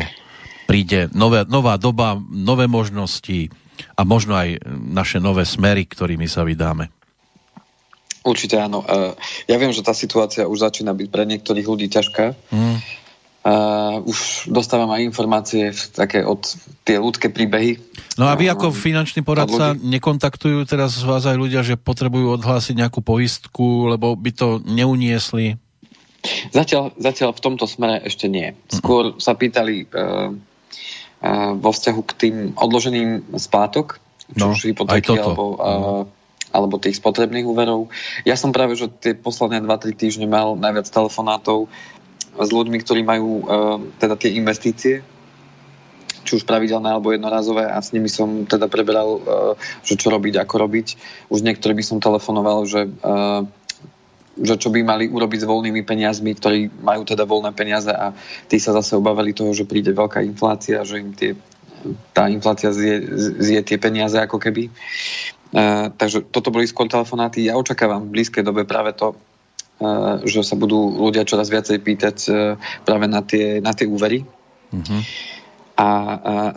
[0.67, 3.47] príde nové, nová doba, nové možnosti
[3.95, 6.91] a možno aj naše nové smery, ktorými sa vydáme.
[8.27, 8.83] Určite áno.
[8.83, 9.15] E,
[9.47, 12.35] Ja viem, že tá situácia už začína byť pre niektorých ľudí ťažká.
[12.51, 12.77] Mm.
[13.47, 16.43] Uh, už dostávam aj informácie také od
[16.83, 17.79] tie ľudské príbehy.
[18.19, 22.75] No a vy Uh, ako finančný poradca nekontaktujú teraz vás aj ľudia, že potrebujú odhlásiť
[22.75, 25.55] nejakú poistku, lebo by to neuniesli?
[26.51, 28.51] Zatiaľ, zatiaľ v tomto smere ešte nie.
[28.67, 30.35] Skôr sa pýtali uh,
[31.23, 34.03] uh, vo vzťahu k tým odloženým splátok,
[34.35, 36.03] či No, už hypotéky alebo, uh,
[36.51, 37.87] alebo tých spotrebných úverov.
[38.27, 41.71] Ja som práve, že tie posledné 2-3 týždne mal najviac telefonátov
[42.37, 45.01] s ľuďmi, ktorí majú uh, teda tie investície,
[46.27, 49.21] či už pravidelné alebo jednorazové a s nimi som teda preberal, uh,
[49.81, 50.87] že čo robiť, ako robiť.
[51.33, 53.43] Už niektorí by som telefonoval, že uh,
[54.37, 58.13] že čo by mali urobiť s voľnými peniazmi, ktorí majú teda voľné peniaze a
[58.45, 61.33] tí sa zase obávali toho, že príde veľká inflácia, že im tie,
[62.13, 63.01] tá inflácia zje,
[63.41, 64.69] zje tie peniaze ako keby.
[65.97, 67.49] Takže toto boli skôr telefonáty.
[67.49, 69.17] Ja očakávam v blízkej dobe práve to,
[70.23, 74.25] že sa budú ľudia čoraz viacej pýtať uh, práve na tie, na tie úvery
[74.67, 74.99] Mhm.
[75.77, 75.87] a, a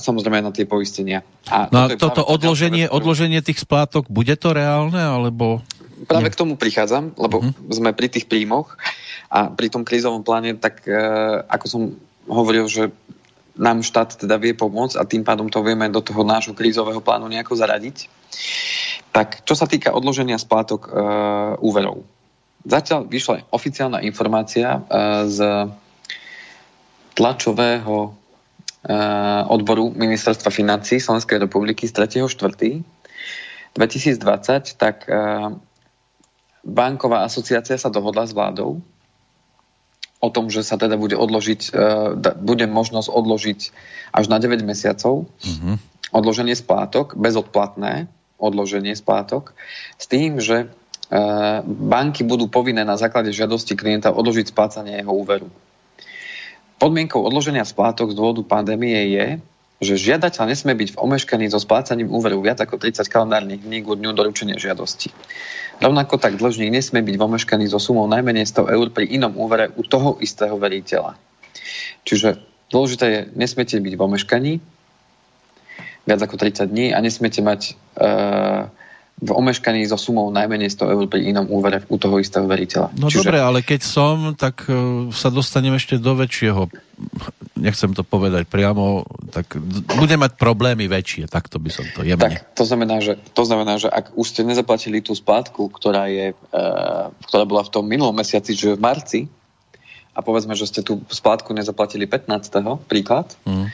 [0.01, 1.21] samozrejme aj na tie poistenia.
[1.47, 5.63] A No a toto práve taká odloženie, ktorú- odloženie tých splátok, bude to reálne, alebo...
[6.09, 7.49] Práve k tomu prichádzam, lebo Mhm.
[7.55, 7.71] uh-huh.
[7.71, 8.75] sme pri tých príjmoch
[9.31, 10.97] a pri tom krízovom pláne, tak e,
[11.47, 11.83] ako som
[12.27, 12.91] hovoril, že
[13.55, 17.29] nám štát teda vie pomôcť a tým pádom to vieme do toho nášho krízového plánu
[17.29, 18.09] nejako zaradiť.
[19.13, 20.91] Tak čo sa týka odloženia splátok e,
[21.61, 22.03] úverov.
[22.61, 24.81] Zatiaľ vyšla oficiálna informácia e,
[25.33, 25.39] z
[27.17, 28.11] tlačového e,
[29.49, 32.85] odboru Ministerstva financí Slovenskej republiky z 3.4.
[33.73, 35.13] 2020, tak e,
[36.61, 38.85] banková asociácia sa dohodla s vládou
[40.21, 41.73] o tom, že sa teda bude odložiť,
[42.45, 43.61] bude možnosť odložiť
[44.13, 45.81] až na 9 mesiacov Mhm.
[46.13, 48.05] odloženie splátok, bezodplatné
[48.37, 49.57] odloženie splátok,
[49.97, 50.69] s tým, že
[51.67, 55.51] banky budú povinné na základe žiadosti klienta odložiť splácanie jeho úveru.
[56.81, 59.27] Podmienkou odloženia splátok z dôvodu pandémie je,
[59.81, 63.97] že žiadateľ nesmie byť v omeškaní so splácaním úveru viac ako 30 kalendárnych dní k
[63.97, 65.09] dňu doručenia žiadosti.
[65.81, 69.73] Rovnako tak dlžník nesmie byť v omeškaní so sumou najmenej 100 eur pri inom úvere
[69.73, 71.17] u toho istého veriteľa.
[72.05, 74.53] Čiže dôležité je, nesmiete byť v omeškaní
[76.05, 78.69] viac ako 30 dní a nesmiete mať uh,
[79.21, 82.97] v omeškaní so sumou najmenej 100 eur pri inom úvere u toho istého veriteľa.
[82.97, 83.29] No Čiže...
[83.29, 86.73] dobre, ale keď som, tak uh, sa dostanem ešte do väčšieho,
[87.61, 89.61] nechcem to povedať priamo, tak
[90.01, 92.33] bude mať problémy väčšie, takto by som to jemne.
[92.33, 96.33] Tak, to znamená, že, to znamená, že ak už ste nezaplatili tú splátku, ktorá, je,
[96.33, 99.21] uh, ktorá bola v tom minulom mesiaci, že v marci,
[100.11, 102.51] a povedzme, že ste tú splátku nezaplatili 15.
[102.91, 103.69] príklad, mm.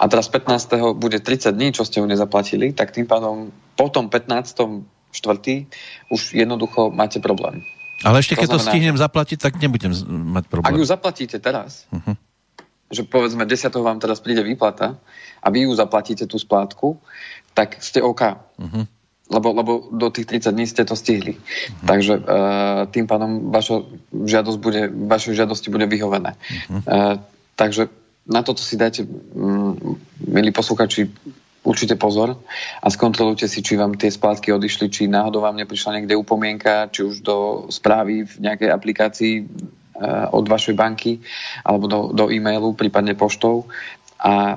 [0.00, 0.96] A teraz 15.
[0.96, 4.88] bude 30 dní, čo ste ju nezaplatili, tak tým pádom po tom 15.
[5.12, 5.68] štvrtý
[6.08, 7.60] už jednoducho máte problém.
[8.00, 10.72] Ale ešte to keď znamená, to stihnem zaplatiť, tak nebudem mať problém.
[10.72, 12.16] Ak ju zaplatíte teraz, uh-huh.
[12.88, 13.68] že povedzme 10.
[13.76, 14.96] vám teraz príde výplata
[15.44, 16.96] a vy ju zaplatíte tú splátku,
[17.52, 18.40] tak ste OK.
[18.56, 18.88] Uh-huh.
[19.30, 21.36] Lebo, lebo do tých 30 dní ste to stihli.
[21.36, 21.84] Uh-huh.
[21.84, 23.84] Takže uh, tým pádom vaša
[24.16, 26.40] žiadosť bude, vašej žiadosti bude vyhovené.
[26.40, 26.80] Uh-huh.
[26.88, 27.14] Uh,
[27.52, 27.92] takže
[28.30, 31.10] na toto si dajte, um, milí posluchači,
[31.60, 32.40] určite pozor
[32.80, 37.04] a skontrolujte si, či vám tie splátky odišli, či náhodou vám neprišla niekde upomienka, či
[37.04, 37.36] už do
[37.68, 39.44] správy v nejakej aplikácii e,
[40.32, 41.20] od vašej banky
[41.60, 43.68] alebo do, do e-mailu, prípadne poštou
[44.16, 44.56] a e,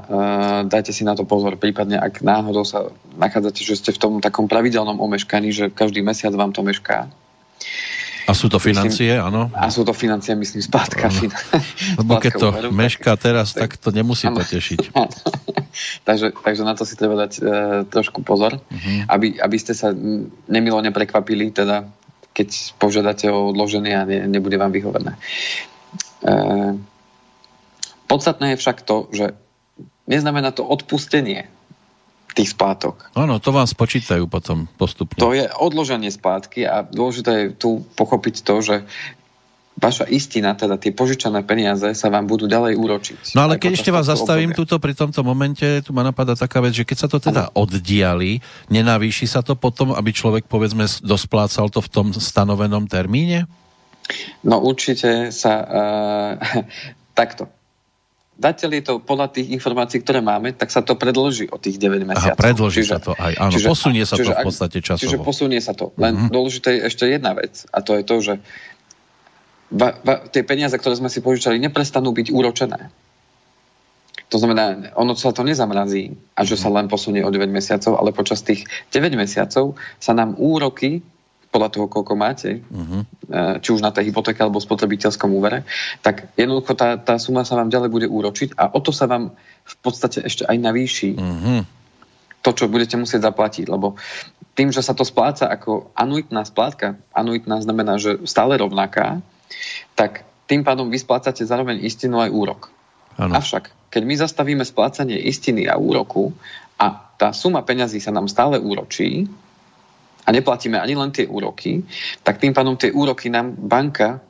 [0.71, 1.59] dajte si na to pozor.
[1.59, 2.87] Prípadne, ak náhodou sa
[3.19, 7.11] nachádzate, že ste v tom takom pravidelnom omeškaní, že každý mesiac vám to mešká,
[8.23, 9.51] a sú to financie, áno?
[9.51, 11.11] A sú to financie, myslím, spátka.
[11.99, 14.39] Lebo keď to úveru, mešká teraz, tak, tak to nemusí ano.
[14.39, 14.95] potešiť.
[16.07, 17.41] takže, takže na to si treba dať e,
[17.91, 18.99] trošku pozor, uh-huh.
[19.11, 19.91] aby, aby ste sa
[20.47, 21.87] nemilo neprekvapili, teda
[22.33, 22.49] keď
[22.81, 25.19] požiadate o odloženie a ne, nebude vám vyhovené.
[26.25, 26.39] E,
[28.09, 29.37] podstatné je však to, že
[30.09, 31.52] neznamená to odpustenie
[32.33, 33.13] tých splátok.
[33.13, 35.21] Áno, to vám spočítajú potom postupne.
[35.21, 38.75] To je odloženie splátky a dôležité je tu pochopiť to, že
[39.73, 43.19] vaša istina, teda tie požičané peniaze sa vám budú ďalej úročiť.
[43.33, 46.77] No ale keď ešte vás zastavím tuto pri tomto momente, tu ma napadá taká vec,
[46.77, 47.65] že keď sa to teda ano.
[47.65, 48.37] oddiali,
[48.69, 53.49] nenavýši sa to potom, aby človek povedzme dosplácal to v tom stanovenom termíne?
[54.45, 56.31] No určite sa uh,
[57.19, 57.49] takto
[58.33, 62.01] Zatiaľ je to podľa tých informácií, ktoré máme, tak sa to predloží o tých 9
[62.01, 62.33] mesiacov.
[62.33, 65.01] Aha, predloží čiže, sa to aj, áno, čiže, posunie sa čiže, to v podstate časovo.
[65.05, 65.93] Čiže posunie sa to.
[66.01, 66.33] Len uh-huh.
[66.33, 68.33] dôležité je ešte jedna vec a to je to, že
[69.69, 72.89] va, va, tie peniaze, ktoré sme si požičali, neprestanú byť úročené.
[74.33, 76.75] To znamená, ono sa to nezamrazí a že sa mhm.
[76.81, 81.05] len posunie o 9 mesiacov, ale počas tých 9 mesiacov sa nám úroky
[81.53, 83.05] podľa toho, koľko máte, uh-huh.
[83.61, 85.61] či už na tej hypotéke alebo spotrebiteľskom úvere,
[86.01, 89.37] tak jednoducho tá, tá suma sa vám ďalej bude úročiť a o to sa vám
[89.61, 91.61] v podstate ešte aj navýši uh-huh.
[92.41, 94.01] to, čo budete musieť zaplatiť, lebo
[94.57, 99.21] tým, že sa to spláca ako anuitná splátka, anuitná znamená, že stále rovnaká,
[99.93, 102.61] tak tým pádom vy splácate zároveň istinu aj úrok.
[103.13, 103.37] Ano.
[103.37, 106.33] Avšak, keď my zastavíme splácanie istiny a úroku
[106.81, 109.29] a tá suma peňazí sa nám stále úročí,
[110.23, 111.83] a neplatíme ani len tie úroky,
[112.23, 114.23] tak tým pádom tie úroky nám banka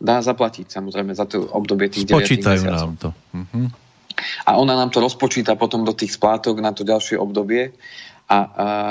[0.00, 2.68] dá zaplatiť samozrejme za to obdobie tých 9 mesiacov.
[2.68, 3.08] nám to.
[3.32, 3.66] Uh-huh.
[4.46, 7.72] A ona nám to rozpočíta potom do tých splátok na to ďalšie obdobie
[8.24, 8.36] a, a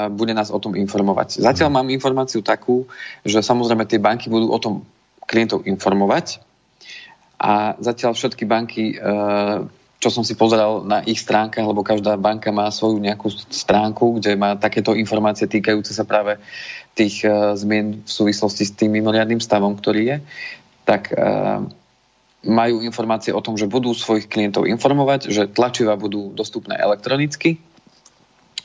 [0.10, 1.42] bude nás o tom informovať.
[1.42, 1.86] Zatiaľ uh-huh.
[1.86, 2.90] mám informáciu takú,
[3.26, 4.88] že samozrejme tie banky budú o tom
[5.28, 6.44] klientov informovať
[7.44, 9.06] a zatiaľ všetky banky e,
[10.04, 14.36] čo som si pozeral na ich stránkach, lebo každá banka má svoju nejakú stránku, kde
[14.36, 16.44] má takéto informácie týkajúce sa práve
[16.92, 20.18] tých uh, zmien v súvislosti s tým mimoriadným stavom, ktorý je,
[20.84, 21.64] tak uh,
[22.44, 27.64] majú informácie o tom, že budú svojich klientov informovať, že tlačiva budú dostupné elektronicky.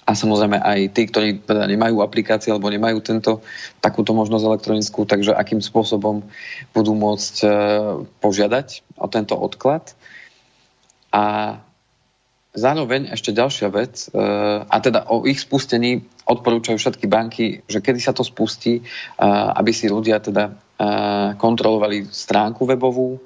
[0.09, 3.45] A samozrejme aj tí, ktorí teda nemajú aplikácie alebo nemajú tento,
[3.79, 6.27] takúto možnosť elektronickú, takže akým spôsobom
[6.75, 7.51] budú môcť uh,
[8.19, 9.95] požiadať o tento odklad
[11.13, 11.57] a
[12.59, 14.21] zároveň ešte ďalšia vec, e,
[14.65, 18.83] a teda o ich spustení odporúčajú všetky banky, že kedy sa to spustí, e,
[19.55, 20.53] aby si ľudia teda e,
[21.39, 23.23] kontrolovali stránku webovú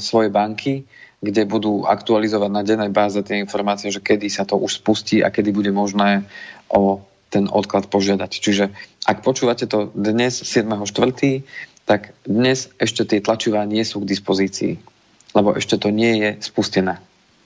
[0.00, 0.88] svoje banky,
[1.20, 5.28] kde budú aktualizovať na dennej báze tie informácie, že kedy sa to už spustí a
[5.28, 6.24] kedy bude možné
[6.72, 8.40] o ten odklad požiadať.
[8.40, 8.72] Čiže
[9.04, 11.44] ak počúvate to dnes 7.4.,
[11.84, 14.93] tak dnes ešte tie tlačivá nie sú k dispozícii
[15.34, 17.02] lebo ešte to nie je spustené.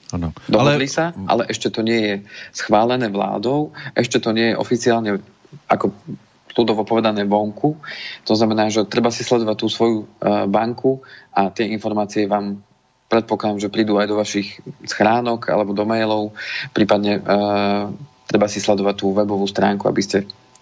[0.09, 0.33] Ano.
[0.49, 0.93] Dohodli ale...
[0.93, 2.15] sa, ale ešte to nie je
[2.53, 5.21] schválené vládou, ešte to nie je oficiálne
[5.69, 5.93] ako
[6.57, 7.77] ľudovo povedané vonku.
[8.25, 12.59] To znamená, že treba si sledovať tú svoju uh, banku a tie informácie vám
[13.09, 16.33] predpokladám, že prídu aj do vašich schránok alebo do mailov,
[16.73, 17.89] prípadne uh,
[18.29, 20.17] treba si sledovať tú webovú stránku, aby ste,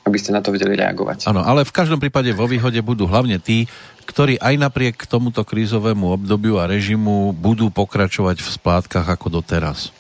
[0.08, 1.28] aby ste na to vedeli reagovať.
[1.28, 3.68] Áno, ale v každom prípade vo výhode budú hlavne tí,
[4.08, 9.92] ktorí aj napriek tomuto krízovému obdobiu a režimu budú pokračovať v splátkach ako doteraz.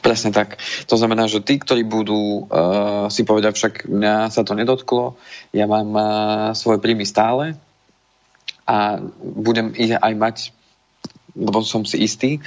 [0.00, 0.56] Presne tak.
[0.88, 5.20] To znamená, že tí, ktorí budú uh, si povedať, však mňa sa to nedotklo,
[5.52, 6.06] ja mám uh,
[6.56, 7.58] svoje príjmy stále
[8.64, 10.36] a budem ich aj mať,
[11.36, 12.40] lebo som si istý,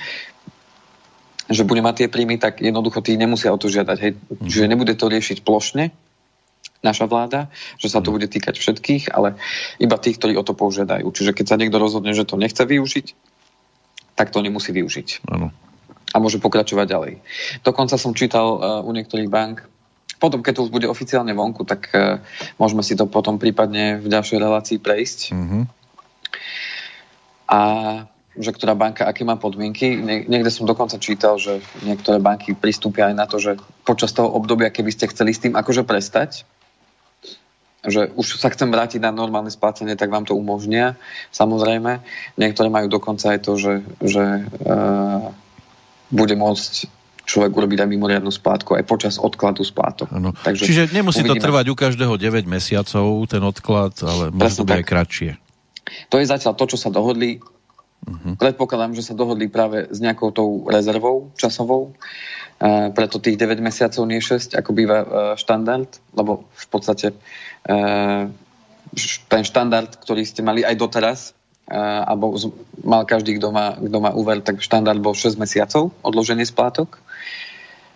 [1.45, 3.97] že budem mať tie príjmy, tak jednoducho tí nemusia o to žiadať.
[4.01, 4.11] Hej.
[4.17, 4.49] Mm.
[4.49, 5.93] Čiže nebude to riešiť plošne
[6.85, 7.49] naša vláda,
[7.81, 8.21] že sa to mhm.
[8.21, 9.41] bude týkať všetkých, ale
[9.81, 11.09] iba tých, ktorí o to požiadajú.
[11.09, 13.07] Čiže keď sa niekto rozhodne, že to nechce využiť,
[14.15, 15.25] tak to nemusí využiť.
[15.27, 15.49] Ano
[16.15, 17.13] a môže pokračovať ďalej.
[17.67, 19.67] Dokonca som čítal uh, u niektorých bank,
[20.15, 22.23] potom, keď to už bude oficiálne vonku, tak uh,
[22.55, 25.35] môžeme si to potom prípadne v ďalšej relácii prejsť.
[25.35, 25.63] Mm-hmm.
[27.51, 27.59] A
[28.35, 29.95] že ktorá banka, aké má podmienky.
[29.95, 33.55] Nie, niekde som dokonca čítal, že niektoré banky pristúpia aj na to, že
[33.87, 36.43] počas toho obdobia, keby ste chceli s tým akože prestať,
[37.87, 40.97] že už sa chcem vrátiť na normálne splácanie, tak vám to umožnia,
[41.29, 42.01] samozrejme.
[42.37, 45.29] Niektoré majú dokonca aj to, že, že uh,
[46.09, 46.73] bude môcť
[47.25, 50.13] človek urobiť aj mimoriadnu splátku aj počas odkladu splátok.
[50.13, 50.31] Ano.
[50.31, 51.41] Takže Čiže nemusí uvidíme.
[51.41, 55.31] to trvať u každého 9 mesiacov, ten odklad, ale môže to byť aj kratšie.
[56.13, 57.41] To je zatiaľ to, čo sa dohodli.
[58.05, 58.37] Uh-huh.
[58.37, 61.97] Predpokladám, že sa dohodli práve s nejakou tou rezervou časovou,
[62.61, 67.17] uh, preto tých 9 mesiacov, nie 6, ako býva uh, štandard, lebo v podstate
[69.27, 71.19] ten štandard, ktorý ste mali aj doteraz,
[71.69, 72.37] alebo
[72.85, 77.01] mal každý, kto má, kto má úver, tak štandard bol 6 mesiacov odloženie splátok.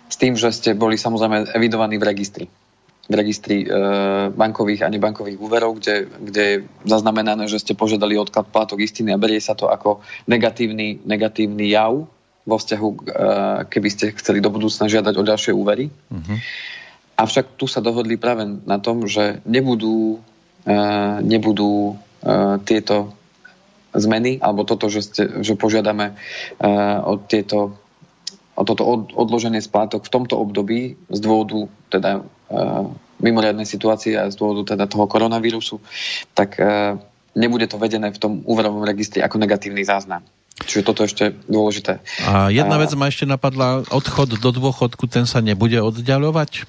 [0.10, 2.46] S tým, že ste boli samozrejme evidovaní v registri.
[3.10, 3.70] V registri e,
[4.34, 9.22] bankových a nebankových úverov, kde, kde je zaznamenané, že ste požiadali odklad plátok istiny a
[9.22, 12.10] berie sa to ako negatívny, negatívny jav
[12.50, 12.90] vo vzťahu,
[13.70, 15.94] keby ste chceli do budúcna žiadať o ďalšie úvery.
[16.10, 16.38] Uh-huh.
[17.20, 20.24] Avšak tu sa dohodli práve na tom, že nebudú,
[20.64, 20.76] e,
[21.20, 21.94] nebudú e,
[22.64, 23.20] tieto
[23.92, 27.74] zmeny, alebo toto, že, ste, že požiadame uh, o tieto
[28.60, 32.28] o toto od, odloženie splátok v tomto období z dôvodu teda
[33.24, 35.80] mimoriadnej situácie a z dôvodu teda toho koronavírusu,
[36.36, 36.60] tak
[37.40, 40.28] nebude to vedené v tom úverovom registri ako negatívny záznam.
[40.60, 42.04] Čiže toto ešte dôležité.
[42.28, 46.68] A jedna vec ma ešte napadla, odchod do dôchodku, ten sa nebude oddialovať?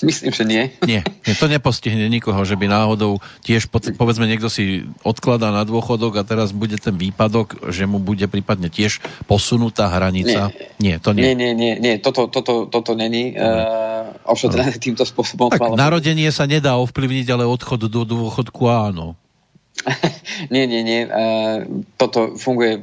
[0.08, 0.62] Myslím, že nie.
[0.84, 6.20] Nie, nie, to nepostihne nikoho, že by náhodou tiež, povedzme, niekto si odkladá na dôchodok
[6.20, 10.48] a teraz bude ten výpadok, že mu bude prípadne tiež posunutá hranica.
[10.80, 11.32] Nie, nie to nie.
[11.32, 11.94] Nie, nie, nie, nie.
[12.00, 14.80] toto, toto, toto není uh, ošetrené no.
[14.80, 15.52] týmto spôsobom.
[15.52, 19.20] Tak narodenie sa nedá ovplyvniť, ale odchod do dôchodku áno.
[20.54, 21.00] nie, nie, nie.
[21.08, 22.80] Uh, toto funguje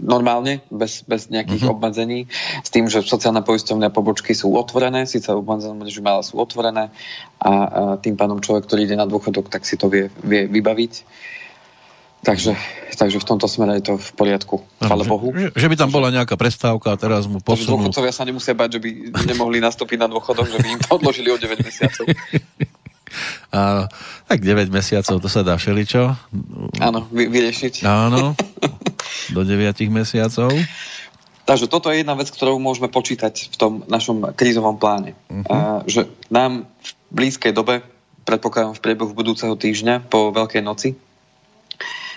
[0.00, 1.76] normálne, bez, bez nejakých uh-huh.
[1.76, 2.24] obmedzení,
[2.64, 6.88] s tým, že sociálne poisťovné pobočky sú otvorené, síce obmedzené režime, ale sú otvorené
[7.36, 7.50] a, a
[8.00, 10.92] tým pádom človek, ktorý ide na dôchodok, tak si to vie, vie vybaviť.
[12.22, 12.54] Takže,
[12.94, 14.62] takže v tomto smere je to v poriadku.
[14.78, 15.34] Chvále Bohu.
[15.34, 17.90] Že, že by tam bola nejaká prestávka a teraz mu posunú.
[17.90, 18.90] Dôchodcovia sa nemusia bať, že by
[19.26, 22.06] nemohli nastúpiť na dôchodok, že by im to odložili o 9 mesiacov.
[23.52, 23.84] A,
[24.24, 26.16] tak 9 mesiacov, to sa dá všeličo.
[26.80, 27.84] Áno, vy, vyriešiť.
[27.84, 28.32] Áno,
[29.32, 30.52] do 9 mesiacov.
[31.42, 35.18] Takže toto je jedna vec, ktorú môžeme počítať v tom našom krízovom pláne.
[35.26, 35.42] Uh-huh.
[35.50, 35.56] A,
[35.90, 37.82] že nám v blízkej dobe,
[38.22, 40.94] predpokladám v priebehu budúceho týždňa po Veľkej noci,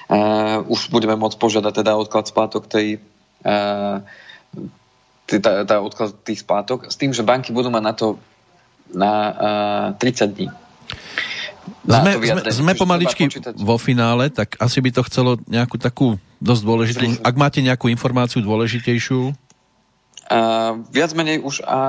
[0.05, 3.01] a, už budeme môcť požiadať teda odklad splátok tej
[3.41, 4.05] a,
[5.25, 8.07] tá, tá odklad tých splátok, s tým, že banky budú mať na to
[8.93, 9.13] na
[9.89, 10.47] uh, 30 dní.
[11.85, 13.25] Sme, sme, sme pomaličky
[13.57, 17.03] vo finále, tak asi by to chcelo nejakú takú dosť dôležitú...
[17.25, 19.33] Ak máte nejakú informáciu dôležitejšiu?
[20.25, 21.79] Uh, viac menej už a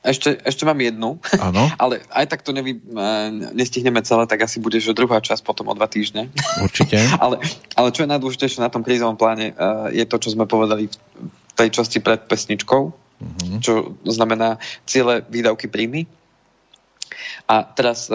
[0.00, 1.68] ešte, ešte mám jednu, ano.
[1.82, 5.68] ale aj tak to nevy, uh, nestihneme celé, tak asi bude, že druhá časť potom
[5.68, 6.30] o dva týždne.
[6.62, 6.96] Určite.
[7.22, 7.42] ale,
[7.76, 11.52] ale čo je najdôležitejšie na tom krízovom pláne, uh, je to, čo sme povedali v
[11.58, 13.58] tej časti pred pesničkou, uh-huh.
[13.60, 14.56] čo znamená
[14.88, 16.08] ciele, výdavky, príjmy.
[17.50, 18.14] A teraz e,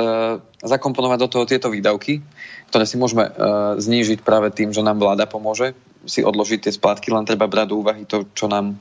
[0.64, 2.24] zakomponovať do toho tieto výdavky,
[2.76, 3.32] ktoré si môžeme e,
[3.80, 5.72] znížiť práve tým, že nám vláda pomôže
[6.04, 8.76] si odložiť tie splátky, len treba brať do úvahy to, čo nám,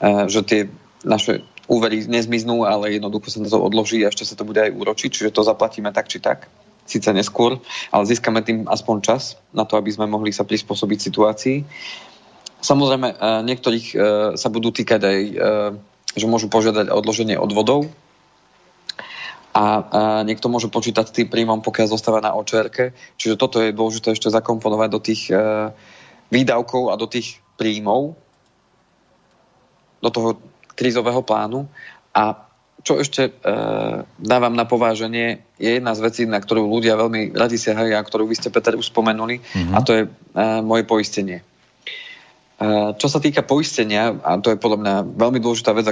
[0.00, 0.60] e, že tie
[1.04, 5.12] naše úvery nezmiznú, ale jednoducho sa to odloží a ešte sa to bude aj úročiť,
[5.12, 6.48] čiže to zaplatíme tak či tak,
[6.88, 7.60] síce neskôr,
[7.92, 11.56] ale získame tým aspoň čas na to, aby sme mohli sa prispôsobiť situácii.
[12.64, 13.86] Samozrejme, e, niektorých
[14.40, 15.20] sa budú týkať aj,
[16.16, 17.92] že môžu požiadať odloženie odvodov,
[19.58, 19.66] a, a
[20.22, 22.94] niekto môže počítať s tým príjmom, pokiaľ zostáva na očerke.
[23.18, 25.74] Čiže toto je dôležité ešte zakomponovať do tých, e,
[26.30, 28.14] výdavkov a do tých príjmov,
[29.98, 30.38] do toho
[30.78, 31.66] krízového plánu
[32.14, 32.46] a
[32.86, 33.32] čo ešte e,
[34.22, 38.30] dávam na pováženie, je jedna z vecí, na ktorú ľudia veľmi radi siahajú a ktorú
[38.30, 39.74] vy ste, Peter, už spomenuli, mm-hmm.
[39.74, 40.10] a to je e,
[40.62, 41.42] moje poistenie.
[41.42, 41.44] E,
[42.94, 45.90] čo sa týka poistenia, a to je podľa mňa veľmi dôležitá vec,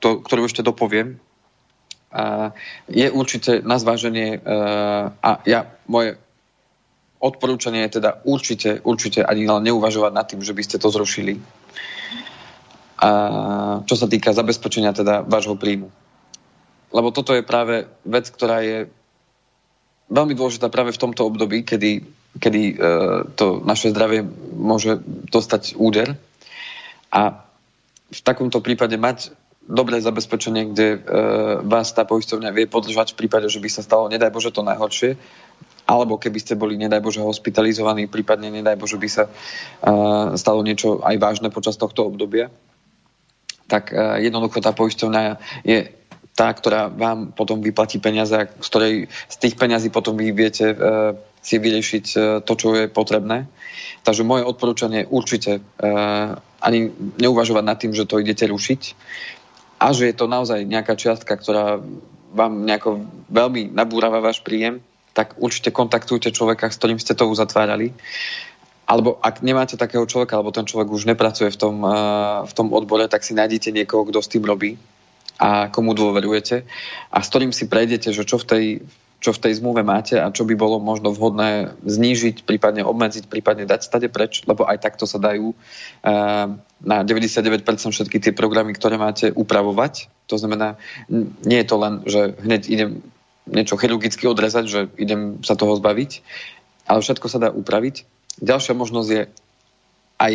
[0.00, 1.20] ktorú, ešte dopoviem,
[2.86, 4.40] je určite na zváženie, e,
[5.10, 6.14] a ja, moje
[7.18, 11.40] odporúčanie je teda určite, určite ani len neuvažovať nad tým, že by ste to zrušili.
[13.00, 13.10] A
[13.84, 15.90] čo sa týka zabezpečenia teda vášho príjmu
[16.94, 18.86] lebo toto je práve vec, ktorá je
[20.14, 22.06] veľmi dôležitá práve v tomto období, kedy,
[22.38, 22.74] kedy e,
[23.34, 24.22] to naše zdravie
[24.54, 26.14] môže dostať úder.
[27.10, 27.42] A
[28.14, 29.34] v takomto prípade mať
[29.64, 30.98] dobré zabezpečenie, kde e,
[31.64, 35.16] vás tá poisťovňa vie podržať v prípade, že by sa stalo, nedaj Bože, to najhoršie,
[35.88, 39.30] alebo keby ste boli, nedaj Bože, hospitalizovaní, prípadne, nedaj Bože, by sa e,
[40.36, 42.52] stalo niečo aj vážne počas tohto obdobia,
[43.64, 45.22] tak e, jednoducho tá poisťovňa
[45.64, 45.78] je
[46.34, 50.76] tá, ktorá vám potom vyplatí peniaze, z, ktorej, z tých peňazí potom vy viete e,
[51.40, 53.46] si vyriešiť e, to, čo je potrebné.
[54.02, 55.88] Takže moje odporúčanie je určite e,
[56.58, 56.90] ani
[57.22, 58.82] neuvažovať nad tým, že to idete rušiť
[59.78, 61.82] a že je to naozaj nejaká čiastka, ktorá
[62.34, 64.82] vám nejako veľmi nabúrava váš príjem,
[65.14, 67.94] tak určite kontaktujte človeka, s ktorým ste to uzatvárali.
[68.84, 71.96] Alebo ak nemáte takého človeka, alebo ten človek už nepracuje v tom, e,
[72.44, 74.76] v tom odbore, tak si nájdete niekoho, kto s tým robí
[75.38, 76.66] a komu dôverujete
[77.10, 78.64] a s ktorým si prejdete, že čo v tej,
[79.24, 83.64] čo v tej zmluve máte a čo by bolo možno vhodné znížiť, prípadne obmedziť, prípadne
[83.64, 86.52] dať stade preč, lebo aj takto sa dajú uh,
[86.84, 90.12] na 99% všetky tie programy, ktoré máte, upravovať.
[90.28, 90.76] To znamená,
[91.40, 92.90] nie je to len, že hneď idem
[93.48, 96.20] niečo chirurgicky odrezať, že idem sa toho zbaviť,
[96.84, 98.04] ale všetko sa dá upraviť.
[98.44, 99.22] Ďalšia možnosť je
[100.20, 100.32] aj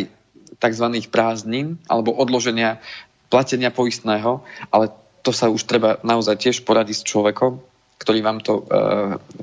[0.58, 0.86] tzv.
[1.06, 2.82] prázdnin alebo odloženia
[3.30, 4.42] platenia poistného,
[4.74, 4.90] ale
[5.22, 7.69] to sa už treba naozaj tiež poradiť s človekom,
[8.00, 8.72] ktorý vám to e,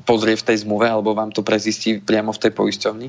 [0.02, 3.08] pozrie v tej zmluve alebo vám to prezistí priamo v tej poisťovni.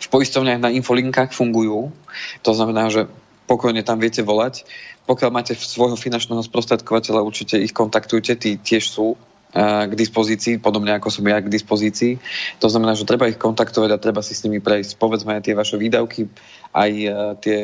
[0.00, 1.92] V poisťovniach na infolinkách fungujú,
[2.40, 3.08] to znamená, že
[3.44, 4.64] pokojne tam viete volať.
[5.04, 9.16] Pokiaľ máte svojho finančného sprostredkovateľa, určite ich kontaktujte, tí tiež sú e,
[9.60, 12.16] k dispozícii, podobne ako som ja k dispozícii.
[12.64, 15.54] To znamená, že treba ich kontaktovať a treba si s nimi prejsť, povedzme, aj tie
[15.56, 16.32] vaše výdavky,
[16.72, 17.12] aj e,
[17.44, 17.58] tie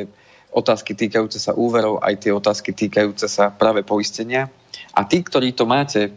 [0.52, 4.52] otázky týkajúce sa úverov, aj tie otázky týkajúce sa práve poistenia.
[4.92, 6.12] A tí, ktorí to máte,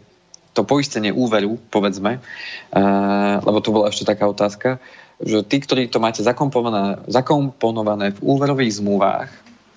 [0.54, 4.78] to poistenie úveru, povedzme, uh, lebo to bola ešte taká otázka,
[5.18, 9.30] že tí, ktorí to máte zakomponované, zakomponované v úverových zmluvách,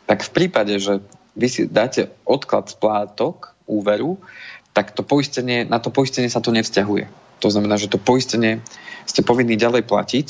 [0.06, 1.02] tak v prípade, že
[1.38, 4.18] vy si dáte odklad splátok úveru,
[4.74, 7.10] tak to poistenie, na to poistenie sa to nevzťahuje.
[7.42, 8.62] To znamená, že to poistenie
[9.06, 10.28] ste povinní ďalej platiť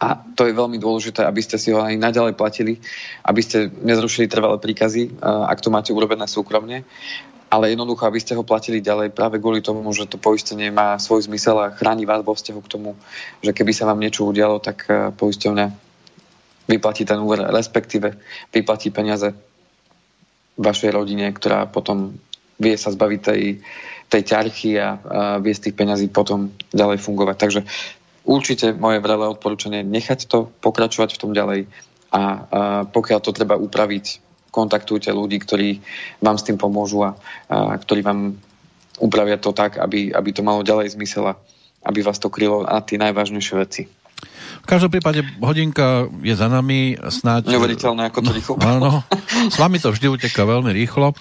[0.00, 2.80] a to je veľmi dôležité, aby ste si ho aj naďalej platili,
[3.22, 6.82] aby ste nezrušili trvalé príkazy, ak to máte urobené súkromne,
[7.52, 11.28] ale jednoducho, aby ste ho platili ďalej práve kvôli tomu, že to poistenie má svoj
[11.28, 12.96] zmysel a chráni vás vo vzťahu k tomu,
[13.44, 15.66] že keby sa vám niečo udialo, tak poisťovňa
[16.64, 18.16] vyplatí ten úver, respektíve
[18.48, 19.36] vyplatí peniaze
[20.56, 22.16] vašej rodine, ktorá potom
[22.56, 23.60] vie sa zbaviť tej,
[24.08, 24.88] tej ťarchy a, a
[25.36, 27.36] vie z tých peňazí potom ďalej fungovať.
[27.36, 27.60] Takže
[28.24, 32.22] určite moje vrelé odporúčanie nechať to pokračovať v tom ďalej a, a
[32.88, 35.80] pokiaľ to treba upraviť, kontaktujte ľudí, ktorí
[36.20, 37.16] vám s tým pomôžu a,
[37.48, 38.36] a ktorí vám
[39.00, 41.40] upravia to tak, aby, aby to malo ďalej zmysel a
[41.82, 43.82] aby vás to krylo na tie najvážnejšie veci.
[44.62, 47.50] V každom prípade hodinka je za nami snáď...
[47.50, 48.54] Neuveriteľné, ako to no, rýchlo.
[48.62, 48.90] Áno,
[49.50, 51.16] s vami to vždy uteká veľmi rýchlo.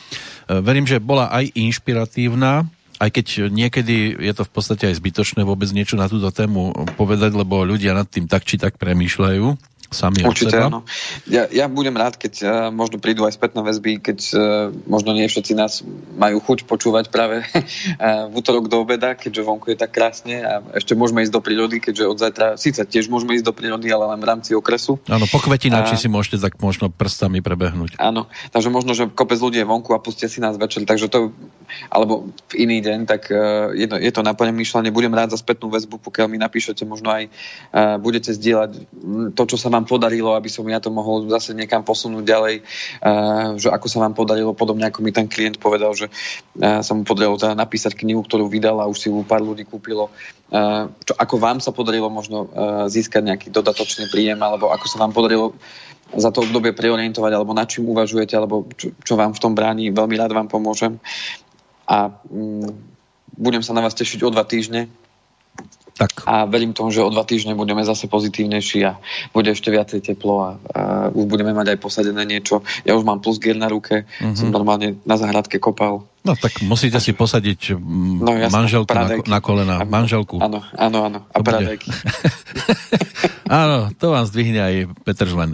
[0.46, 2.70] Verím, že bola aj inšpiratívna
[3.02, 7.34] aj keď niekedy je to v podstate aj zbytočné vôbec niečo na túto tému povedať,
[7.34, 10.68] lebo ľudia nad tým tak či tak premýšľajú sami Určite, od seba.
[10.72, 10.80] Áno.
[11.28, 14.40] Ja, ja budem rád, keď uh, možno prídu aj spätné väzby, keď uh,
[14.88, 15.84] možno nie všetci nás
[16.16, 20.64] majú chuť počúvať práve uh, v útorok do obeda, keďže vonku je tak krásne a
[20.80, 24.08] ešte môžeme ísť do prírody, keďže od zajtra síce tiež môžeme ísť do prírody, ale
[24.16, 24.96] len v rámci okresu.
[25.12, 28.00] Áno, po kvetinači si môžete tak možno prstami prebehnúť.
[28.00, 31.36] Áno, takže možno, že kopec ľudí je vonku a pustia si nás večer, takže to,
[31.92, 34.96] alebo v iný deň, tak uh, je, to, je to na myšlenie.
[34.96, 38.72] Budem rád za spätnú väzbu, pokiaľ mi napíšete, možno aj uh, budete zdieľať
[39.36, 42.56] to, čo sa vám vám podarilo, aby som ja to mohol zase niekam posunúť ďalej,
[43.02, 46.94] uh, že ako sa vám podarilo, podobne ako mi ten klient povedal, že uh, sa
[46.94, 50.14] mu podarilo teda napísať knihu, ktorú vydal a už si ju pár ľudí kúpilo.
[50.54, 52.54] Uh, čo, ako vám sa podarilo možno
[52.92, 55.58] získať nejaký dodatočný príjem, alebo ako sa vám podarilo
[56.12, 59.96] za to obdobie preorientovať, alebo na čím uvažujete, alebo čo, čo vám v tom bráni,
[59.96, 61.00] veľmi rád vám pomôžem.
[61.88, 62.68] A um,
[63.32, 64.92] budem sa na vás tešiť o dva týždne
[66.02, 66.26] Tak.
[66.26, 68.98] A verím tomu, že o dva týždne budeme zase pozitívnejší a
[69.38, 70.82] bude ešte viacej teplo a, a
[71.14, 72.66] už budeme mať aj posadené niečo.
[72.90, 74.34] Ja už mám plus gear na ruke, mm-hmm.
[74.34, 76.10] som normálne na záhradke kopal.
[76.26, 79.76] No tak musíte si posadiť no, manželku na, na kolena.
[79.78, 80.42] A, manželku.
[80.42, 81.20] Áno, áno, áno.
[81.30, 81.94] A paradajky.
[83.62, 84.76] áno, to vám zdvihne aj
[85.06, 85.54] Petr Žlen.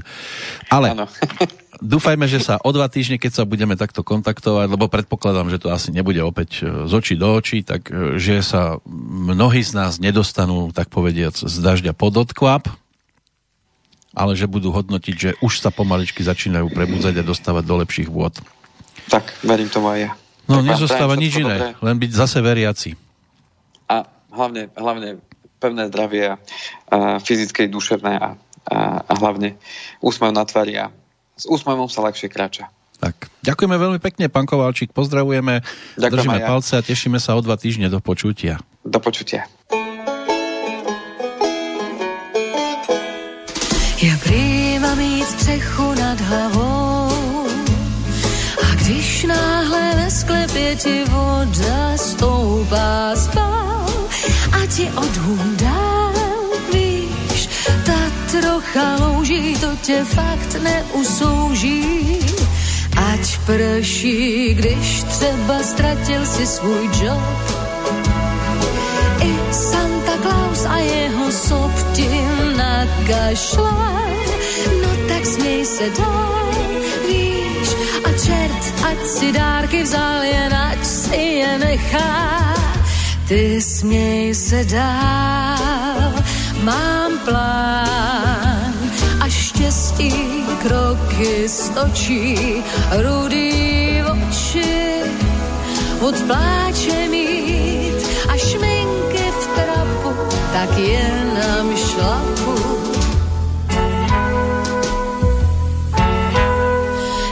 [0.71, 1.11] Ale áno.
[1.81, 5.73] dúfajme, že sa o dva týždne, keď sa budeme takto kontaktovať, lebo predpokladám, že to
[5.73, 9.97] asi nebude opäť e, z očí do očí, tak e, že sa mnohí z nás
[10.01, 12.69] nedostanú, tak povediac, z dažďa pod odkvap,
[14.17, 18.33] ale že budú hodnotiť, že už sa pomaličky začínajú prebudzať a dostávať do lepších vôd.
[19.07, 20.11] Tak, verím tomu aj ja.
[20.47, 21.83] No, tak nezostáva nič iné, dobré.
[21.83, 22.89] len byť zase veriaci.
[23.87, 25.21] A hlavne, hlavne
[25.57, 26.35] pevné zdravie a,
[26.89, 28.29] a fyzické, duševné a,
[28.67, 29.57] a, a hlavne
[30.01, 30.89] úsmev na tvári a
[31.37, 32.67] s úsmevom sa ľahšie kráča.
[32.97, 35.61] Tak, ďakujeme veľmi pekne, pán Kovalčík, pozdravujeme,
[36.01, 36.47] Ďakujem držíme ja.
[36.49, 38.57] palce a tešíme sa o dva týždne do počutia.
[38.81, 39.45] Do počutia.
[43.97, 47.45] Je prýma mít střechu nad hlavou
[48.57, 53.85] a když náhle ve sklepě ti voda stoupá spál
[54.53, 55.57] a ti odhům
[58.41, 62.19] trocha louží, to tě fakt neusouží.
[62.97, 67.57] Ať prší, když třeba ztratil si svůj job.
[69.21, 72.09] I Santa Claus a jeho sob ti
[72.57, 74.01] nakašlá.
[74.81, 76.51] No tak směj se dál,
[77.09, 77.69] víš,
[78.03, 82.53] a čert, ať si dárky vzal, jen ať si je nechá.
[83.27, 86.13] Ty směj se dál,
[86.67, 88.73] mám plán.
[89.23, 90.11] A štěstí
[90.61, 92.35] kroky stočí,
[92.91, 95.03] rudý oči.
[95.99, 97.99] Od pláče mít
[98.29, 100.11] a šminky v trapu,
[100.53, 100.69] tak
[101.39, 102.55] nám šlapu.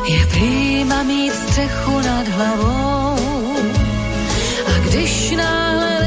[0.05, 3.17] Je prýma mít střechu nad hlavou.
[4.67, 5.64] A když ve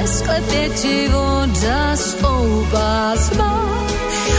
[0.08, 3.84] sklepě ti voda stoupá zma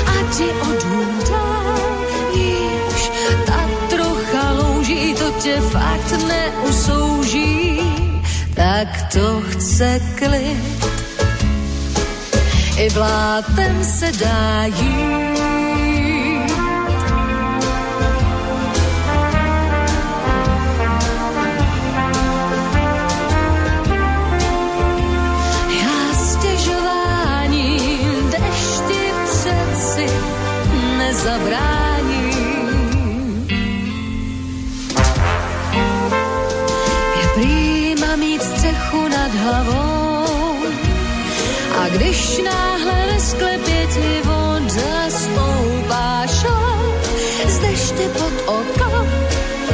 [0.06, 1.48] a ti odhůdá,
[2.36, 3.12] víš,
[3.46, 7.82] ta trocha louží, to tě fakt neusouží,
[8.56, 10.86] tak to chce klid.
[12.78, 15.59] I blátem se dá jít
[39.50, 40.56] hlavou.
[41.80, 46.94] A když náhle ve sklepě ti voda stoupá šal,
[47.48, 49.08] z deště pod okom,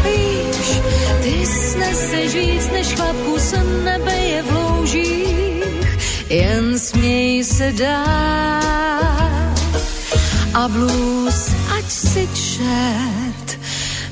[0.04, 0.82] víš,
[1.24, 6.00] ty sneseš víc než chlapku se nebe je v loužích,
[6.30, 8.06] jen směj se dá.
[10.54, 13.60] A blues, ať si čert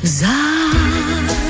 [0.03, 1.42] vzát.